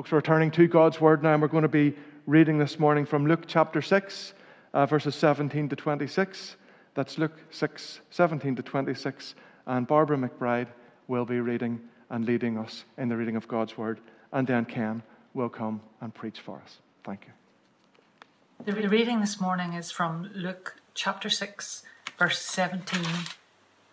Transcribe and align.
Folks, 0.00 0.12
we're 0.12 0.22
turning 0.22 0.50
to 0.52 0.66
God's 0.66 0.98
Word 0.98 1.22
now, 1.22 1.34
and 1.34 1.42
we're 1.42 1.48
going 1.48 1.60
to 1.60 1.68
be 1.68 1.94
reading 2.26 2.56
this 2.56 2.78
morning 2.78 3.04
from 3.04 3.26
Luke 3.26 3.42
chapter 3.46 3.82
6, 3.82 4.32
uh, 4.72 4.86
verses 4.86 5.14
17 5.14 5.68
to 5.68 5.76
26. 5.76 6.56
That's 6.94 7.18
Luke 7.18 7.38
6, 7.50 8.00
17 8.08 8.56
to 8.56 8.62
26. 8.62 9.34
And 9.66 9.86
Barbara 9.86 10.16
McBride 10.16 10.68
will 11.06 11.26
be 11.26 11.38
reading 11.40 11.82
and 12.08 12.24
leading 12.24 12.56
us 12.56 12.84
in 12.96 13.10
the 13.10 13.16
reading 13.18 13.36
of 13.36 13.46
God's 13.46 13.76
Word. 13.76 14.00
And 14.32 14.46
then 14.46 14.64
Ken 14.64 15.02
will 15.34 15.50
come 15.50 15.82
and 16.00 16.14
preach 16.14 16.40
for 16.40 16.62
us. 16.64 16.78
Thank 17.04 17.26
you. 17.26 18.72
The 18.72 18.88
reading 18.88 19.20
this 19.20 19.38
morning 19.38 19.74
is 19.74 19.90
from 19.90 20.30
Luke 20.34 20.76
chapter 20.94 21.28
6, 21.28 21.82
verse 22.18 22.40
17 22.40 23.02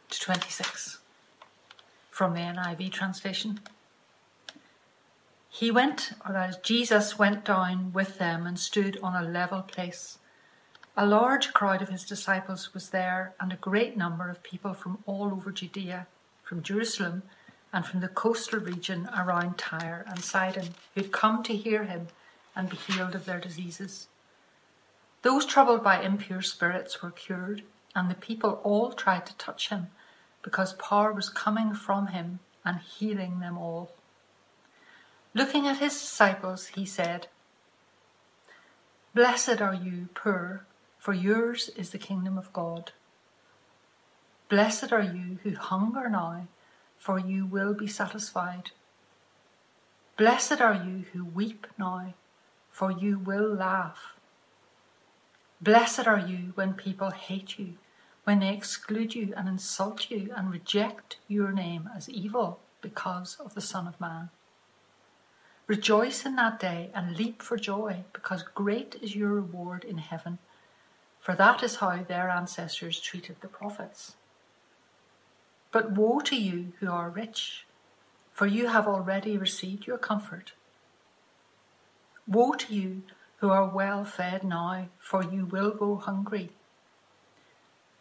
to 0.10 0.20
26 0.22 1.00
from 2.10 2.34
the 2.34 2.40
NIV 2.40 2.94
translation. 2.94 3.60
He 5.60 5.72
went, 5.72 6.12
or 6.24 6.34
that 6.34 6.52
is, 6.52 6.58
Jesus 6.58 7.18
went 7.18 7.44
down 7.44 7.92
with 7.92 8.20
them 8.20 8.46
and 8.46 8.60
stood 8.60 9.00
on 9.02 9.16
a 9.16 9.28
level 9.28 9.64
place. 9.64 10.20
A 10.96 11.04
large 11.04 11.52
crowd 11.52 11.82
of 11.82 11.90
his 11.90 12.06
disciples 12.06 12.76
was 12.76 12.92
there, 12.92 13.34
and 13.40 13.52
a 13.52 13.56
great 13.56 13.98
number 13.98 14.30
of 14.30 14.44
people 14.44 14.76
from 14.76 15.00
all 15.08 15.32
over 15.32 15.52
Judea, 15.52 16.06
from 16.44 16.62
Jerusalem, 16.62 17.24
and 17.74 17.88
from 17.88 18.02
the 18.02 18.08
coastal 18.08 18.60
region 18.60 19.10
around 19.18 19.58
Tyre 19.58 20.06
and 20.08 20.24
Sidon, 20.24 20.76
who'd 20.94 21.12
come 21.12 21.42
to 21.42 21.56
hear 21.56 21.86
him 21.86 22.10
and 22.56 22.70
be 22.70 22.78
healed 22.78 23.16
of 23.16 23.26
their 23.26 23.40
diseases. 23.40 24.10
Those 25.24 25.44
troubled 25.44 25.84
by 25.84 26.04
impure 26.04 26.44
spirits 26.44 27.02
were 27.02 27.10
cured, 27.10 27.64
and 27.96 28.12
the 28.12 28.16
people 28.16 28.62
all 28.64 28.92
tried 28.92 29.26
to 29.26 29.38
touch 29.38 29.70
him, 29.70 29.88
because 30.44 30.74
power 30.74 31.12
was 31.12 31.30
coming 31.30 31.74
from 31.74 32.08
him 32.08 32.42
and 32.64 32.78
healing 32.78 33.40
them 33.40 33.58
all. 33.58 33.97
Looking 35.38 35.68
at 35.68 35.78
his 35.78 35.94
disciples, 35.94 36.72
he 36.74 36.84
said, 36.84 37.28
Blessed 39.14 39.62
are 39.62 39.76
you, 39.76 40.10
poor, 40.16 40.66
for 40.98 41.14
yours 41.14 41.70
is 41.78 41.92
the 41.92 42.00
kingdom 42.00 42.40
of 42.40 42.52
God. 42.52 42.92
Blessed 44.50 44.92
are 44.92 45.04
you 45.04 45.38
who 45.44 45.54
hunger 45.54 46.10
now, 46.10 46.48
for 46.98 47.20
you 47.20 47.46
will 47.46 47.76
be 47.76 47.86
satisfied. 47.86 48.72
Blessed 50.18 50.60
are 50.60 50.74
you 50.74 51.06
who 51.14 51.24
weep 51.24 51.68
now, 51.78 52.16
for 52.72 52.92
you 52.92 53.20
will 53.20 53.54
laugh. 53.54 54.16
Blessed 55.62 56.08
are 56.08 56.18
you 56.18 56.54
when 56.56 56.74
people 56.74 57.12
hate 57.12 57.60
you, 57.60 57.76
when 58.24 58.40
they 58.40 58.56
exclude 58.56 59.14
you 59.14 59.36
and 59.38 59.48
insult 59.48 60.10
you 60.10 60.34
and 60.36 60.50
reject 60.50 61.18
your 61.28 61.52
name 61.52 61.92
as 61.96 62.10
evil 62.10 62.60
because 62.82 63.38
of 63.40 63.54
the 63.54 63.62
Son 63.62 63.86
of 63.88 64.02
Man. 64.02 64.32
Rejoice 65.68 66.26
in 66.26 66.38
that 66.38 66.62
day 66.62 66.90
and 66.94 67.18
leap 67.18 67.42
for 67.42 67.58
joy, 67.58 68.06
because 68.14 68.42
great 68.42 68.96
is 69.02 69.18
your 69.18 69.34
reward 69.34 69.84
in 69.84 69.98
heaven, 69.98 70.38
for 71.20 71.36
that 71.36 71.62
is 71.62 71.76
how 71.78 72.04
their 72.04 72.30
ancestors 72.30 73.02
treated 73.02 73.36
the 73.42 73.50
prophets. 73.50 74.16
But 75.74 75.92
woe 75.92 76.22
to 76.22 76.38
you 76.38 76.72
who 76.80 76.90
are 76.90 77.10
rich, 77.10 77.66
for 78.32 78.48
you 78.48 78.68
have 78.68 78.88
already 78.88 79.38
received 79.38 79.86
your 79.86 79.98
comfort. 79.98 80.54
Woe 82.26 82.54
to 82.54 82.74
you 82.74 83.04
who 83.40 83.50
are 83.50 83.68
well 83.68 84.06
fed 84.06 84.46
now, 84.46 84.88
for 84.98 85.22
you 85.22 85.46
will 85.46 85.72
go 85.72 85.98
hungry. 85.98 86.52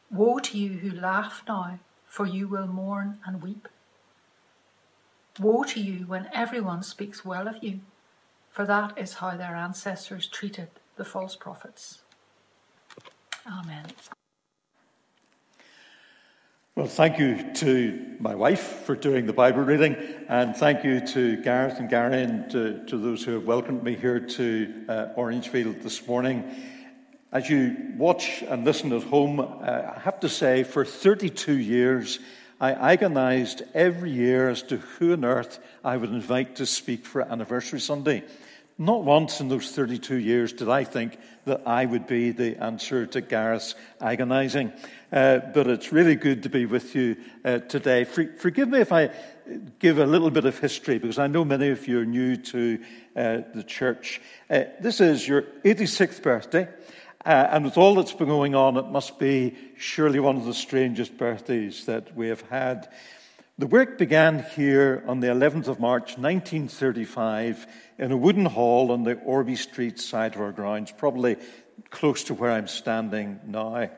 Woe 0.08 0.38
to 0.38 0.56
you 0.56 0.78
who 0.78 0.90
laugh 0.92 1.42
now, 1.48 1.80
for 2.06 2.26
you 2.26 2.46
will 2.46 2.68
mourn 2.68 3.18
and 3.26 3.42
weep. 3.42 3.66
Woe 5.38 5.64
to 5.64 5.80
you 5.80 6.06
when 6.06 6.28
everyone 6.32 6.82
speaks 6.82 7.24
well 7.24 7.46
of 7.46 7.62
you, 7.62 7.80
for 8.50 8.64
that 8.64 8.96
is 8.96 9.14
how 9.14 9.36
their 9.36 9.54
ancestors 9.54 10.26
treated 10.26 10.68
the 10.96 11.04
false 11.04 11.36
prophets. 11.36 12.00
Amen. 13.46 13.84
Well, 16.74 16.86
thank 16.86 17.18
you 17.18 17.54
to 17.54 18.16
my 18.18 18.34
wife 18.34 18.82
for 18.84 18.94
doing 18.94 19.24
the 19.24 19.32
Bible 19.32 19.62
reading, 19.62 19.96
and 20.28 20.56
thank 20.56 20.84
you 20.84 21.00
to 21.06 21.42
Gareth 21.42 21.78
and 21.78 21.88
Gary 21.88 22.22
and 22.22 22.50
to, 22.50 22.84
to 22.86 22.98
those 22.98 23.24
who 23.24 23.32
have 23.32 23.46
welcomed 23.46 23.82
me 23.82 23.94
here 23.94 24.20
to 24.20 24.84
uh, 24.88 25.06
Orangefield 25.16 25.80
this 25.80 26.06
morning. 26.06 26.44
As 27.32 27.48
you 27.48 27.76
watch 27.96 28.42
and 28.42 28.64
listen 28.64 28.92
at 28.92 29.02
home, 29.04 29.40
uh, 29.40 29.44
I 29.96 30.00
have 30.02 30.20
to 30.20 30.28
say, 30.28 30.64
for 30.64 30.84
32 30.84 31.58
years, 31.58 32.18
I 32.58 32.72
agonized 32.72 33.62
every 33.74 34.10
year 34.10 34.48
as 34.48 34.62
to 34.64 34.78
who 34.78 35.12
on 35.12 35.24
earth 35.24 35.58
I 35.84 35.96
would 35.96 36.10
invite 36.10 36.56
to 36.56 36.66
speak 36.66 37.04
for 37.04 37.20
Anniversary 37.20 37.80
Sunday. 37.80 38.24
Not 38.78 39.04
once 39.04 39.40
in 39.40 39.48
those 39.48 39.70
32 39.72 40.16
years 40.16 40.52
did 40.54 40.68
I 40.68 40.84
think 40.84 41.18
that 41.44 41.62
I 41.66 41.84
would 41.84 42.06
be 42.06 42.30
the 42.30 42.56
answer 42.62 43.06
to 43.06 43.20
Gareth's 43.20 43.74
agonizing. 44.00 44.72
Uh, 45.12 45.38
but 45.38 45.66
it's 45.66 45.92
really 45.92 46.14
good 46.14 46.42
to 46.42 46.48
be 46.48 46.66
with 46.66 46.94
you 46.94 47.16
uh, 47.44 47.58
today. 47.58 48.04
For, 48.04 48.26
forgive 48.38 48.68
me 48.68 48.80
if 48.80 48.92
I 48.92 49.10
give 49.78 49.98
a 49.98 50.06
little 50.06 50.30
bit 50.30 50.44
of 50.44 50.58
history, 50.58 50.98
because 50.98 51.18
I 51.18 51.26
know 51.26 51.44
many 51.44 51.68
of 51.68 51.86
you 51.86 52.00
are 52.00 52.04
new 52.04 52.36
to 52.36 52.78
uh, 53.14 53.38
the 53.54 53.64
church. 53.64 54.20
Uh, 54.50 54.64
this 54.80 55.00
is 55.00 55.26
your 55.26 55.42
86th 55.64 56.22
birthday. 56.22 56.68
Uh, 57.26 57.48
and 57.50 57.64
with 57.64 57.76
all 57.76 57.96
that's 57.96 58.12
been 58.12 58.28
going 58.28 58.54
on, 58.54 58.76
it 58.76 58.86
must 58.86 59.18
be 59.18 59.52
surely 59.76 60.20
one 60.20 60.36
of 60.36 60.44
the 60.44 60.54
strangest 60.54 61.18
birthdays 61.18 61.86
that 61.86 62.14
we 62.14 62.28
have 62.28 62.42
had. 62.42 62.88
The 63.58 63.66
work 63.66 63.98
began 63.98 64.44
here 64.54 65.02
on 65.08 65.18
the 65.18 65.26
11th 65.26 65.66
of 65.66 65.80
March 65.80 66.16
1935 66.16 67.66
in 67.98 68.12
a 68.12 68.16
wooden 68.16 68.44
hall 68.46 68.92
on 68.92 69.02
the 69.02 69.16
Orby 69.16 69.58
Street 69.58 69.98
side 69.98 70.36
of 70.36 70.40
our 70.40 70.52
grounds, 70.52 70.92
probably 70.92 71.34
close 71.90 72.22
to 72.24 72.34
where 72.34 72.52
I'm 72.52 72.68
standing 72.68 73.40
now. 73.44 73.90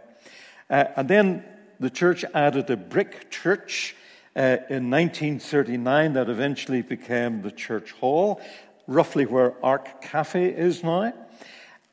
Uh, 0.70 0.84
and 0.96 1.06
then 1.06 1.44
the 1.80 1.90
church 1.90 2.24
added 2.32 2.70
a 2.70 2.78
brick 2.78 3.30
church 3.30 3.94
uh, 4.36 4.56
in 4.70 4.88
1939 4.88 6.14
that 6.14 6.30
eventually 6.30 6.80
became 6.80 7.42
the 7.42 7.50
church 7.50 7.92
hall, 7.92 8.40
roughly 8.86 9.26
where 9.26 9.52
Ark 9.62 10.00
Cafe 10.00 10.46
is 10.46 10.82
now. 10.82 11.12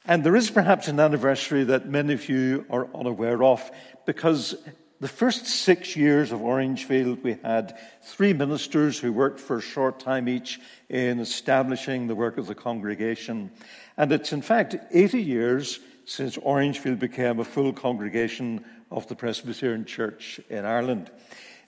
And 0.08 0.24
there 0.24 0.36
is 0.36 0.52
perhaps 0.52 0.88
an 0.88 1.00
anniversary 1.00 1.64
that 1.64 1.90
many 1.90 2.14
of 2.14 2.30
you 2.30 2.66
are 2.70 2.88
unaware 2.94 3.44
of 3.44 3.72
because 4.06 4.56
the 5.00 5.08
first 5.08 5.48
six 5.48 5.96
years 5.96 6.32
of 6.32 6.44
Orangefield, 6.44 7.24
we 7.24 7.38
had 7.44 7.78
three 8.04 8.32
ministers 8.32 9.00
who 9.00 9.12
worked 9.12 9.40
for 9.40 9.58
a 9.58 9.62
short 9.62 10.00
time 10.00 10.30
each 10.30 10.60
in 10.90 11.20
establishing 11.20 12.06
the 12.06 12.14
work 12.14 12.38
of 12.38 12.46
the 12.46 12.54
congregation. 12.54 13.52
And 13.98 14.12
it's 14.12 14.32
in 14.32 14.44
fact 14.44 14.76
80 14.92 15.24
years 15.24 15.80
since 16.06 16.38
Orangefield 16.38 17.00
became 17.00 17.40
a 17.40 17.44
full 17.44 17.74
congregation 17.74 18.64
of 18.92 19.08
the 19.08 19.16
Presbyterian 19.16 19.86
Church 19.86 20.40
in 20.50 20.66
Ireland. 20.66 21.10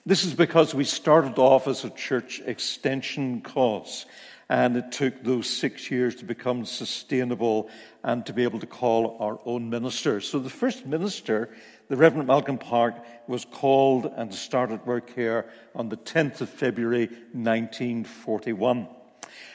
This 0.06 0.24
is 0.24 0.32
because 0.32 0.74
we 0.74 0.84
started 0.84 1.38
off 1.38 1.66
as 1.66 1.84
a 1.84 1.90
church 1.90 2.40
extension 2.46 3.40
cause. 3.40 4.06
And 4.50 4.76
it 4.76 4.92
took 4.92 5.22
those 5.22 5.46
six 5.46 5.90
years 5.90 6.14
to 6.16 6.24
become 6.24 6.64
sustainable 6.64 7.68
and 8.02 8.24
to 8.26 8.32
be 8.32 8.44
able 8.44 8.60
to 8.60 8.66
call 8.66 9.18
our 9.20 9.38
own 9.44 9.68
minister. 9.68 10.22
So 10.22 10.38
the 10.38 10.48
first 10.48 10.86
minister, 10.86 11.50
the 11.88 11.96
Reverend 11.96 12.28
Malcolm 12.28 12.56
Park, 12.56 12.94
was 13.26 13.44
called 13.44 14.06
and 14.06 14.34
started 14.34 14.86
work 14.86 15.14
here 15.14 15.50
on 15.74 15.90
the 15.90 15.98
10th 15.98 16.40
of 16.40 16.48
February 16.48 17.08
1941. 17.32 18.88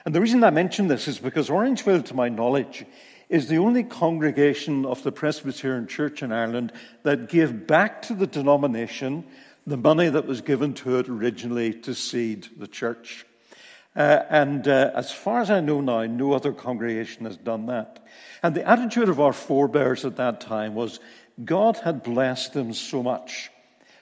And 0.06 0.14
the 0.14 0.22
reason 0.22 0.44
I 0.44 0.52
mention 0.52 0.88
this 0.88 1.08
is 1.08 1.18
because 1.18 1.50
Orangefield, 1.50 2.06
to 2.08 2.14
my 2.14 2.30
knowledge, 2.30 2.86
is 3.30 3.48
the 3.48 3.58
only 3.58 3.84
congregation 3.84 4.86
of 4.86 5.02
the 5.02 5.12
Presbyterian 5.12 5.88
Church 5.88 6.22
in 6.22 6.32
Ireland 6.32 6.72
that 7.02 7.30
gave 7.30 7.66
back 7.66 8.04
to 8.04 8.14
the 8.14 8.28
denomination 8.28 9.26
the 9.66 9.78
money 9.78 10.10
that 10.10 10.28
was 10.28 10.42
given 10.42 10.74
to 10.74 11.00
it 11.00 11.10
originally 11.10 11.74
to 11.74 11.96
seed 11.96 12.48
the 12.58 12.68
church. 12.68 13.26
Uh, 13.96 14.24
and 14.30 14.68
uh, 14.68 14.92
as 14.96 15.12
far 15.12 15.42
as 15.42 15.52
I 15.52 15.60
know 15.60 15.82
now, 15.82 16.04
no 16.06 16.34
other 16.34 16.52
congregation 16.52 17.26
has 17.26 17.38
done 17.38 17.68
that. 17.68 18.06
And 18.42 18.56
the 18.56 18.68
attitude 18.68 19.10
of 19.10 19.20
our 19.20 19.34
forebears 19.34 20.04
at 20.04 20.16
that 20.16 20.42
time 20.42 20.74
was 20.74 21.00
God 21.44 21.78
had 21.78 22.04
blessed 22.04 22.54
them 22.54 22.74
so 22.74 23.04
much. 23.04 23.52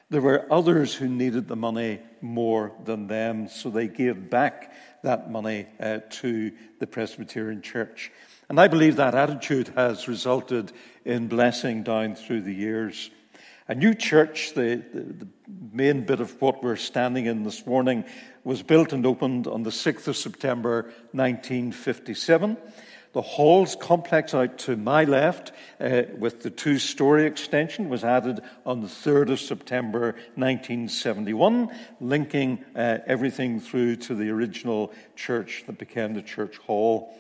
There 0.10 0.22
were 0.22 0.46
others 0.52 0.94
who 0.94 1.08
needed 1.08 1.48
the 1.48 1.56
money 1.56 2.00
more 2.22 2.74
than 2.84 3.08
them, 3.08 3.48
so 3.48 3.70
they 3.70 3.88
gave 3.88 4.30
back 4.30 4.74
that 5.04 5.32
money 5.32 5.68
uh, 5.80 6.00
to 6.10 6.52
the 6.80 6.88
Presbyterian 6.88 7.62
Church. 7.62 8.12
And 8.50 8.60
I 8.60 8.68
believe 8.68 8.98
that 8.98 9.16
attitude 9.16 9.70
has 9.76 10.10
resulted 10.10 10.74
in 11.06 11.30
blessing 11.30 11.84
down 11.84 12.16
through 12.16 12.42
the 12.42 12.54
years. 12.54 13.10
A 13.70 13.76
new 13.76 13.94
church, 13.94 14.54
the, 14.54 14.84
the, 14.94 15.00
the, 15.00 15.28
main 15.72 16.06
bit 16.06 16.20
of 16.20 16.42
what 16.42 16.62
we're 16.62 16.76
standing 16.76 17.28
in 17.28 17.44
this 17.44 17.66
morning, 17.66 18.04
was 18.44 18.64
built 18.64 18.94
and 18.94 19.06
opened 19.06 19.48
on 19.48 19.64
the 19.64 19.70
6th 19.70 20.08
of 20.08 20.18
September 20.18 20.84
1957. 21.12 22.58
The 23.14 23.22
Halls 23.22 23.76
complex 23.76 24.34
out 24.34 24.58
to 24.60 24.78
my 24.78 25.04
left, 25.04 25.52
uh, 25.82 26.04
with 26.18 26.44
the 26.44 26.50
two 26.50 26.80
story 26.80 27.26
extension, 27.26 27.90
was 27.90 28.06
added 28.06 28.40
on 28.66 28.80
the 28.80 28.88
3rd 28.88 29.32
of 29.32 29.40
September 29.42 30.16
1971, 30.36 31.70
linking 32.00 32.64
uh, 32.74 33.00
everything 33.06 33.60
through 33.60 33.98
to 33.98 34.16
the 34.16 34.30
original 34.30 34.94
church 35.18 35.66
that 35.68 35.78
became 35.78 36.14
the 36.14 36.22
church 36.22 36.58
hall. 36.60 37.14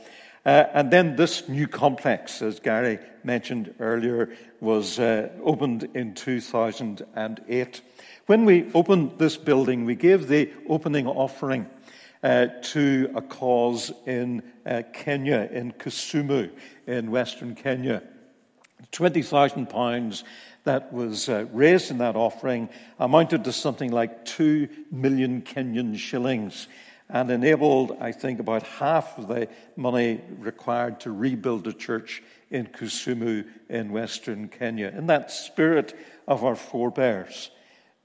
Uh, 0.45 0.65
and 0.73 0.91
then 0.91 1.17
this 1.17 1.49
new 1.49 1.67
complex, 1.67 2.41
as 2.41 2.61
Gary 2.61 2.97
mentioned 3.25 3.75
earlier, 3.79 4.33
was 4.61 4.97
uh, 4.97 5.29
opened 5.43 5.89
in 5.93 6.13
2008. 6.13 7.81
When 8.27 8.45
we 8.45 8.71
opened 8.73 9.13
this 9.17 9.35
building, 9.35 9.85
we 9.85 9.95
gave 9.95 10.27
the 10.27 10.51
opening 10.69 11.07
offering 11.07 11.67
uh, 12.23 12.47
to 12.61 13.11
a 13.15 13.21
cause 13.21 13.91
in 14.05 14.43
uh, 14.65 14.83
Kenya, 14.93 15.49
in 15.51 15.71
Kisumu, 15.73 16.51
in 16.85 17.09
western 17.09 17.55
Kenya. 17.55 18.03
£20,000 18.91 20.23
that 20.63 20.93
was 20.93 21.29
uh, 21.29 21.45
raised 21.51 21.89
in 21.89 21.97
that 21.97 22.15
offering 22.15 22.69
amounted 22.99 23.43
to 23.45 23.51
something 23.51 23.91
like 23.91 24.25
2 24.25 24.69
million 24.91 25.41
Kenyan 25.41 25.97
shillings 25.97 26.67
and 27.09 27.29
enabled, 27.29 27.97
I 27.99 28.11
think, 28.11 28.39
about 28.39 28.63
half 28.63 29.17
of 29.17 29.27
the 29.27 29.49
money 29.75 30.21
required 30.39 30.99
to 31.01 31.11
rebuild 31.11 31.67
a 31.67 31.73
church 31.73 32.23
in 32.49 32.67
Kisumu 32.67 33.45
in 33.69 33.91
western 33.91 34.47
Kenya. 34.47 34.93
In 34.95 35.07
that 35.07 35.31
spirit 35.31 35.97
of 36.27 36.45
our 36.45 36.55
forebears, 36.55 37.49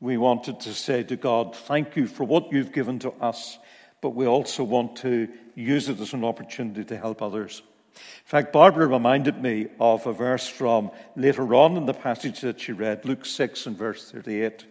we 0.01 0.17
wanted 0.17 0.61
to 0.61 0.75
say 0.75 1.03
to 1.05 1.17
God, 1.17 1.55
Thank 1.55 1.97
you 1.97 2.07
for 2.07 2.25
what 2.25 2.53
you've 2.53 2.73
given 2.73 2.99
to 3.01 3.13
us 3.13 3.59
but 4.01 4.15
we 4.15 4.27
also 4.27 4.63
want 4.63 4.97
to 4.97 5.29
use 5.55 5.89
it 5.89 6.01
as 6.01 6.13
an 6.13 6.25
opportunity 6.25 6.85
to 6.85 6.97
help 6.97 7.23
others. 7.23 7.63
In 7.97 8.27
fact, 8.27 8.53
Barbara 8.53 8.87
reminded 8.87 9.43
me 9.43 9.69
of 9.81 10.07
a 10.07 10.13
verse 10.13 10.47
from 10.47 10.91
later 11.17 11.55
on 11.55 11.77
in 11.77 11.87
the 11.87 11.93
passage 11.93 12.43
that 12.43 12.61
she 12.61 12.73
read, 12.73 13.05
Luke 13.05 13.25
6 13.25 13.67
and 13.67 13.77
verse 13.77 14.11
38, 14.11 14.65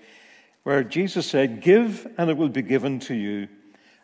where 0.63 0.83
Jesus 0.83 1.27
said, 1.27 1.61
Give 1.61 2.07
and 2.17 2.29
it 2.29 2.37
will 2.37 2.49
be 2.49 2.61
given 2.61 2.99
to 3.01 3.13
you. 3.13 3.47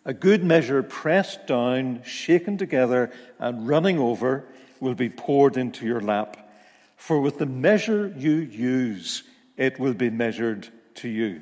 A 0.03 0.13
good 0.13 0.43
measure 0.43 0.81
pressed 0.81 1.45
down, 1.45 2.01
shaken 2.03 2.57
together, 2.57 3.11
and 3.37 3.67
running 3.67 3.99
over 3.99 4.45
will 4.79 4.95
be 4.95 5.09
poured 5.09 5.55
into 5.55 5.85
your 5.85 6.01
lap. 6.01 6.51
For 6.97 7.21
with 7.21 7.37
the 7.37 7.45
measure 7.45 8.11
you 8.17 8.33
use, 8.33 9.23
it 9.55 9.79
will 9.79 9.93
be 9.93 10.09
measured 10.09 10.67
to 10.95 11.09
you. 11.09 11.41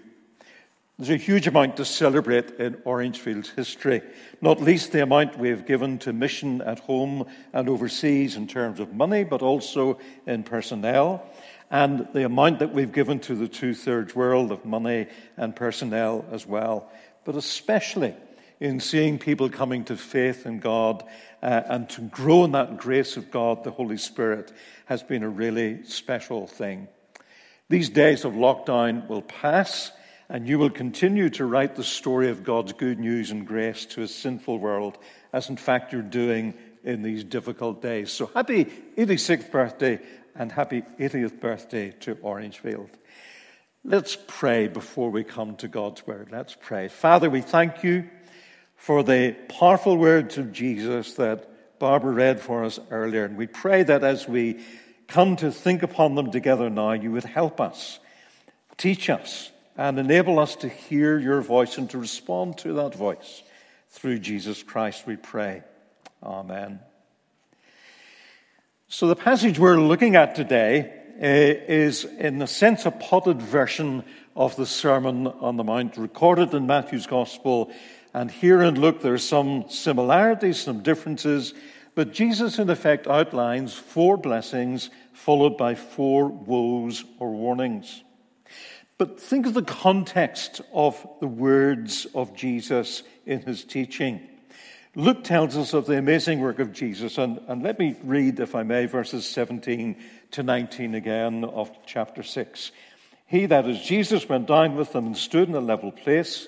There's 1.00 1.12
a 1.12 1.16
huge 1.16 1.48
amount 1.48 1.78
to 1.78 1.86
celebrate 1.86 2.60
in 2.60 2.76
Orangefield's 2.86 3.50
history, 3.52 4.02
not 4.42 4.62
least 4.62 4.92
the 4.92 5.02
amount 5.02 5.40
we 5.40 5.48
have 5.48 5.66
given 5.66 5.98
to 6.00 6.12
mission 6.12 6.62
at 6.62 6.80
home 6.80 7.26
and 7.54 7.70
overseas 7.70 8.36
in 8.36 8.48
terms 8.48 8.82
of 8.82 8.94
money, 8.94 9.24
but 9.24 9.42
also 9.42 9.98
in 10.28 10.44
personnel, 10.44 11.26
and 11.72 12.06
the 12.14 12.26
amount 12.26 12.60
that 12.60 12.74
we've 12.74 12.92
given 12.92 13.20
to 13.22 13.36
the 13.36 13.48
two 13.48 13.74
thirds 13.74 14.14
world 14.14 14.52
of 14.52 14.66
money 14.66 15.08
and 15.38 15.56
personnel 15.56 16.26
as 16.34 16.46
well, 16.46 16.92
but 17.24 17.36
especially 17.36 18.14
in 18.60 18.82
seeing 18.82 19.18
people 19.18 19.50
coming 19.50 19.86
to 19.86 19.96
faith 19.96 20.46
in 20.46 20.60
God 20.60 21.04
uh, 21.42 21.62
and 21.68 21.90
to 21.92 22.02
grow 22.02 22.44
in 22.44 22.52
that 22.52 22.78
grace 22.78 23.16
of 23.16 23.32
God, 23.32 23.64
the 23.64 23.72
Holy 23.72 23.98
Spirit, 23.98 24.52
has 24.88 25.02
been 25.02 25.24
a 25.24 25.30
really 25.30 25.84
special 25.86 26.46
thing. 26.46 26.90
These 27.70 27.90
days 27.90 28.26
of 28.26 28.34
lockdown 28.34 29.08
will 29.08 29.22
pass 29.22 29.92
and 30.28 30.48
you 30.48 30.58
will 30.58 30.72
continue 30.72 31.30
to 31.32 31.46
write 31.46 31.76
the 31.76 31.84
story 31.84 32.30
of 32.30 32.44
God's 32.44 32.74
good 32.74 33.00
news 33.00 33.30
and 33.30 33.48
grace 33.48 33.86
to 33.88 34.02
a 34.02 34.08
sinful 34.08 34.58
world, 34.58 34.98
as 35.34 35.50
in 35.50 35.58
fact 35.58 35.94
you're 35.94 36.02
doing 36.02 36.56
in 36.84 37.04
these 37.04 37.24
difficult 37.24 37.82
days. 37.82 38.12
So 38.12 38.28
happy 38.34 38.66
86th 38.66 39.52
birthday 39.52 40.00
and 40.36 40.52
happy 40.52 40.82
80th 41.00 41.40
birthday 41.40 41.92
to 42.02 42.18
Orangefield. 42.22 42.90
Let's 43.84 44.18
pray 44.28 44.68
before 44.68 45.12
we 45.12 45.24
come 45.24 45.56
to 45.58 45.68
God's 45.68 46.06
word. 46.08 46.30
Let's 46.32 46.56
pray. 46.60 46.88
Father, 46.88 47.30
we 47.30 47.42
thank 47.42 47.84
you 47.84 48.10
for 48.76 49.04
the 49.04 49.36
powerful 49.48 49.96
words 49.96 50.38
of 50.38 50.54
Jesus 50.54 51.14
that 51.16 51.80
Barbara 51.80 52.14
read 52.14 52.40
for 52.40 52.64
us 52.64 52.80
earlier. 52.92 53.26
And 53.26 53.38
we 53.38 53.48
pray 53.48 53.84
that 53.84 54.04
as 54.04 54.28
we 54.28 54.60
come 55.10 55.36
to 55.38 55.52
think 55.52 55.84
upon 55.84 56.16
them 56.16 56.32
together 56.32 56.70
now, 56.70 56.94
you 56.94 57.12
would 57.12 57.26
help 57.26 57.60
us, 57.60 58.00
teach 58.78 59.10
us, 59.10 59.52
and 59.76 60.00
enable 60.00 60.40
us 60.40 60.56
to 60.58 60.70
hear 60.70 61.18
your 61.18 61.42
voice 61.42 61.78
and 61.78 61.90
to 61.90 61.98
respond 61.98 62.58
to 62.60 62.74
that 62.74 62.96
voice. 62.96 63.44
Through 63.90 64.20
Jesus 64.20 64.62
Christ, 64.62 65.08
we 65.08 65.16
pray. 65.16 65.64
Amen. 66.22 66.80
So, 68.88 69.08
the 69.08 69.16
passage 69.16 69.58
we're 69.60 69.80
looking 69.80 70.16
at 70.16 70.36
today 70.36 70.92
uh, 71.22 71.26
is, 71.26 72.06
in 72.06 72.42
a 72.42 72.48
sense, 72.48 72.86
a 72.86 72.92
potted 72.92 73.42
version 73.42 74.04
of 74.36 74.56
the 74.56 74.66
Sermon 74.66 75.28
on 75.28 75.58
the 75.58 75.64
Mount 75.64 75.98
recorded 75.98 76.54
in 76.54 76.68
Matthew's 76.68 77.08
Gospel. 77.08 77.72
And 78.14 78.32
here 78.32 78.62
in 78.62 78.80
Luke, 78.80 79.02
there 79.02 79.14
are 79.14 79.18
some 79.18 79.70
similarities, 79.70 80.60
some 80.60 80.82
differences, 80.82 81.54
but 82.00 82.14
Jesus, 82.14 82.60
in 82.60 82.70
effect, 82.70 83.08
outlines 83.08 83.74
four 83.74 84.16
blessings 84.16 84.90
followed 85.12 85.58
by 85.58 85.76
four 85.76 86.30
woes 86.30 87.04
or 87.20 87.30
warnings. 87.32 88.06
But 88.98 89.20
think 89.20 89.46
of 89.46 89.54
the 89.54 89.64
context 89.64 90.62
of 90.72 91.06
the 91.20 91.28
words 91.28 92.08
of 92.16 92.34
Jesus 92.34 93.04
in 93.26 93.42
his 93.42 93.66
teaching. 93.66 94.22
Luke 94.96 95.26
tells 95.26 95.58
us 95.58 95.74
of 95.74 95.88
the 95.88 95.98
amazing 95.98 96.40
work 96.40 96.60
of 96.60 96.72
Jesus, 96.72 97.18
and, 97.18 97.38
and 97.50 97.64
let 97.64 97.78
me 97.78 97.98
read, 98.02 98.40
if 98.40 98.56
I 98.56 98.64
may, 98.64 98.86
verses 98.86 99.26
17 99.26 99.98
to 100.32 100.42
19 100.42 100.96
again 100.96 101.44
of 101.44 101.70
chapter 101.86 102.24
6. 102.24 102.72
He, 103.26 103.46
that 103.48 103.68
is 103.68 103.82
Jesus, 103.82 104.30
went 104.30 104.48
down 104.48 104.78
with 104.78 104.94
them 104.94 105.06
and 105.06 105.18
stood 105.18 105.50
in 105.50 105.56
a 105.56 105.60
level 105.60 105.92
place. 105.92 106.48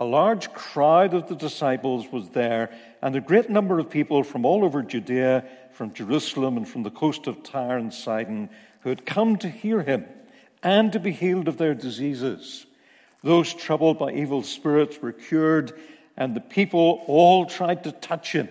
A 0.00 0.04
large 0.04 0.52
crowd 0.52 1.12
of 1.12 1.26
the 1.26 1.34
disciples 1.34 2.06
was 2.12 2.28
there, 2.28 2.70
and 3.02 3.16
a 3.16 3.20
great 3.20 3.50
number 3.50 3.80
of 3.80 3.90
people 3.90 4.22
from 4.22 4.44
all 4.44 4.64
over 4.64 4.80
Judea, 4.80 5.44
from 5.72 5.92
Jerusalem, 5.92 6.56
and 6.56 6.68
from 6.68 6.84
the 6.84 6.90
coast 6.90 7.26
of 7.26 7.42
Tyre 7.42 7.78
and 7.78 7.92
Sidon, 7.92 8.48
who 8.82 8.90
had 8.90 9.04
come 9.04 9.36
to 9.38 9.48
hear 9.48 9.82
him 9.82 10.06
and 10.62 10.92
to 10.92 11.00
be 11.00 11.10
healed 11.10 11.48
of 11.48 11.56
their 11.58 11.74
diseases. 11.74 12.64
Those 13.24 13.52
troubled 13.52 13.98
by 13.98 14.12
evil 14.12 14.44
spirits 14.44 15.02
were 15.02 15.10
cured, 15.10 15.72
and 16.16 16.32
the 16.32 16.40
people 16.40 17.02
all 17.08 17.46
tried 17.46 17.82
to 17.82 17.90
touch 17.90 18.30
him 18.30 18.48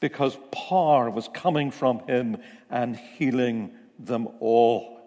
because 0.00 0.36
power 0.50 1.10
was 1.10 1.28
coming 1.32 1.70
from 1.70 2.00
him 2.08 2.38
and 2.70 2.96
healing 2.96 3.70
them 4.00 4.26
all. 4.40 5.00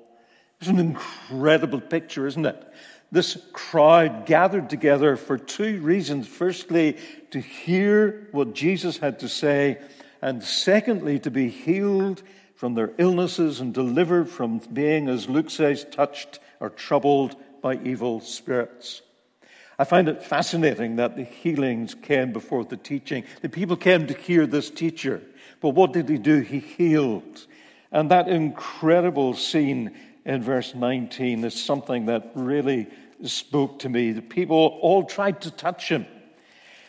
It's 0.61 0.69
an 0.69 0.79
incredible 0.79 1.81
picture, 1.81 2.27
isn't 2.27 2.45
it? 2.45 2.63
This 3.11 3.37
crowd 3.53 4.25
gathered 4.25 4.69
together 4.69 5.15
for 5.15 5.37
two 5.37 5.79
reasons. 5.79 6.27
Firstly, 6.27 6.97
to 7.31 7.39
hear 7.39 8.27
what 8.31 8.53
Jesus 8.53 8.97
had 8.97 9.19
to 9.19 9.29
say, 9.29 9.79
and 10.21 10.43
secondly, 10.43 11.19
to 11.19 11.31
be 11.31 11.49
healed 11.49 12.23
from 12.55 12.73
their 12.73 12.91
illnesses 12.97 13.59
and 13.59 13.73
delivered 13.73 14.29
from 14.29 14.59
being, 14.73 15.07
as 15.07 15.29
Luke 15.29 15.49
says, 15.49 15.85
touched 15.91 16.39
or 16.59 16.69
troubled 16.69 17.35
by 17.61 17.75
evil 17.83 18.21
spirits. 18.21 19.01
I 19.77 19.83
find 19.83 20.07
it 20.07 20.23
fascinating 20.23 20.95
that 20.95 21.17
the 21.17 21.23
healings 21.23 21.95
came 21.95 22.31
before 22.31 22.63
the 22.63 22.77
teaching. 22.77 23.25
The 23.41 23.49
people 23.49 23.75
came 23.75 24.07
to 24.07 24.13
hear 24.13 24.47
this 24.47 24.69
teacher, 24.69 25.21
but 25.59 25.69
what 25.69 25.91
did 25.91 26.07
he 26.07 26.17
do? 26.17 26.39
He 26.39 26.59
healed. 26.59 27.45
And 27.91 28.09
that 28.11 28.27
incredible 28.27 29.33
scene 29.33 29.95
in 30.25 30.41
verse 30.41 30.73
19 30.73 31.43
is 31.43 31.61
something 31.61 32.07
that 32.07 32.31
really 32.35 32.87
spoke 33.23 33.79
to 33.79 33.89
me. 33.89 34.11
The 34.11 34.21
people 34.21 34.79
all 34.81 35.03
tried 35.03 35.41
to 35.41 35.51
touch 35.51 35.89
him 35.89 36.05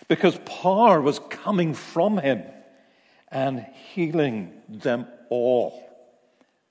because 0.08 0.38
power 0.44 1.00
was 1.00 1.18
coming 1.30 1.74
from 1.74 2.18
him 2.18 2.42
and 3.28 3.66
healing 3.92 4.52
them 4.68 5.06
all. 5.28 5.82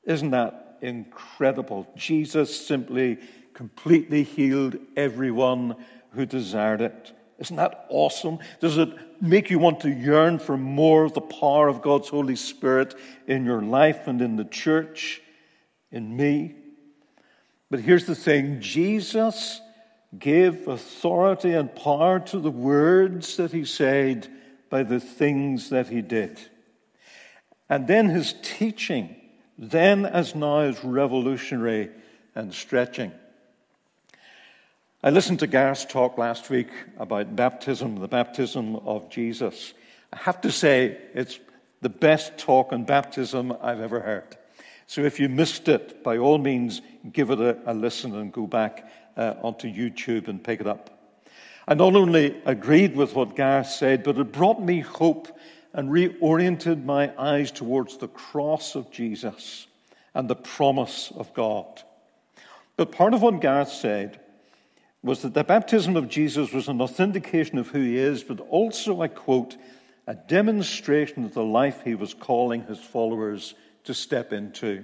Isn't 0.03 0.31
that 0.31 0.77
incredible? 0.81 1.87
Jesus 1.95 2.65
simply 2.65 3.19
completely 3.53 4.23
healed 4.23 4.77
everyone 4.95 5.75
who 6.11 6.25
desired 6.25 6.81
it. 6.81 7.11
Isn't 7.37 7.57
that 7.57 7.85
awesome? 7.89 8.39
Does 8.61 8.77
it 8.77 8.89
make 9.21 9.49
you 9.49 9.59
want 9.59 9.81
to 9.81 9.89
yearn 9.89 10.39
for 10.39 10.57
more 10.57 11.03
of 11.03 11.13
the 11.13 11.21
power 11.21 11.67
of 11.67 11.81
God's 11.81 12.09
Holy 12.09 12.35
Spirit 12.35 12.95
in 13.27 13.45
your 13.45 13.61
life 13.61 14.07
and 14.07 14.21
in 14.21 14.37
the 14.37 14.45
church, 14.45 15.21
in 15.95 16.15
me? 16.15 16.53
But 17.71 17.79
here's 17.79 18.05
the 18.05 18.15
thing 18.15 18.61
Jesus 18.61 19.61
gave 20.17 20.67
authority 20.67 21.53
and 21.53 21.73
power 21.73 22.19
to 22.19 22.39
the 22.39 22.51
words 22.51 23.37
that 23.37 23.51
he 23.51 23.65
said 23.65 24.27
by 24.69 24.83
the 24.83 24.99
things 24.99 25.69
that 25.69 25.87
he 25.87 26.01
did. 26.01 26.39
And 27.69 27.87
then 27.87 28.09
his 28.09 28.35
teaching, 28.43 29.15
then 29.57 30.05
as 30.05 30.35
now, 30.35 30.59
is 30.61 30.83
revolutionary 30.83 31.89
and 32.35 32.53
stretching. 32.53 33.11
I 35.03 35.09
listened 35.09 35.39
to 35.39 35.47
Gareth's 35.47 35.85
talk 35.85 36.17
last 36.17 36.49
week 36.49 36.69
about 36.97 37.35
baptism, 37.35 37.97
the 37.97 38.07
baptism 38.07 38.75
of 38.75 39.09
Jesus. 39.09 39.73
I 40.11 40.17
have 40.17 40.41
to 40.41 40.51
say, 40.51 40.97
it's 41.13 41.39
the 41.81 41.89
best 41.89 42.37
talk 42.37 42.73
on 42.73 42.85
baptism 42.85 43.55
I've 43.61 43.81
ever 43.81 43.99
heard. 43.99 44.37
So 44.87 45.01
if 45.01 45.19
you 45.19 45.29
missed 45.29 45.67
it, 45.67 46.03
by 46.03 46.17
all 46.17 46.37
means, 46.37 46.81
give 47.11 47.31
it 47.31 47.39
a, 47.39 47.57
a 47.65 47.73
listen 47.73 48.15
and 48.15 48.31
go 48.31 48.45
back 48.47 48.89
uh, 49.17 49.33
onto 49.41 49.67
YouTube 49.67 50.27
and 50.27 50.43
pick 50.43 50.61
it 50.61 50.67
up. 50.67 50.91
I 51.67 51.73
not 51.73 51.95
only 51.95 52.41
agreed 52.45 52.95
with 52.95 53.15
what 53.15 53.35
Gareth 53.35 53.67
said, 53.67 54.03
but 54.03 54.17
it 54.17 54.31
brought 54.31 54.61
me 54.61 54.81
hope 54.81 55.27
and 55.73 55.89
reoriented 55.89 56.85
my 56.85 57.11
eyes 57.17 57.51
towards 57.51 57.97
the 57.97 58.07
cross 58.07 58.75
of 58.75 58.91
Jesus 58.91 59.67
and 60.13 60.29
the 60.29 60.35
promise 60.35 61.11
of 61.15 61.33
God. 61.33 61.81
But 62.77 62.91
part 62.91 63.13
of 63.13 63.21
what 63.21 63.41
Gareth 63.41 63.69
said 63.69 64.19
was 65.01 65.21
that 65.21 65.33
the 65.33 65.43
baptism 65.43 65.95
of 65.95 66.09
Jesus 66.09 66.51
was 66.51 66.67
an 66.67 66.81
authentication 66.81 67.57
of 67.57 67.69
who 67.69 67.81
he 67.81 67.97
is, 67.97 68.23
but 68.23 68.39
also, 68.39 69.01
I 69.01 69.07
quote, 69.07 69.55
a 70.07 70.15
demonstration 70.15 71.25
of 71.25 71.33
the 71.33 71.43
life 71.43 71.81
he 71.83 71.95
was 71.95 72.13
calling 72.13 72.63
his 72.63 72.79
followers 72.79 73.55
to 73.85 73.93
step 73.93 74.33
into. 74.33 74.83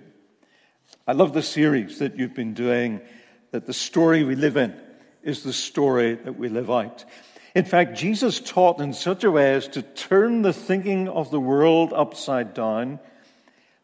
I 1.08 1.14
love 1.14 1.34
the 1.34 1.44
series 1.44 2.00
that 2.00 2.18
you've 2.18 2.34
been 2.34 2.54
doing, 2.54 3.02
that 3.52 3.66
the 3.66 3.74
story 3.74 4.24
we 4.24 4.36
live 4.36 4.58
in 4.58 4.74
is 5.24 5.44
the 5.44 5.54
story 5.54 6.16
that 6.16 6.38
we 6.38 6.50
live 6.50 6.72
out. 6.72 7.06
In 7.54 7.66
fact, 7.66 7.98
Jesus 7.98 8.40
taught 8.40 8.80
in 8.80 8.94
such 8.94 9.24
a 9.24 9.32
way 9.32 9.54
as 9.54 9.68
to 9.70 9.82
turn 9.82 10.42
the 10.42 10.54
thinking 10.54 11.10
of 11.10 11.32
the 11.32 11.40
world 11.40 11.92
upside 11.94 12.54
down. 12.54 13.00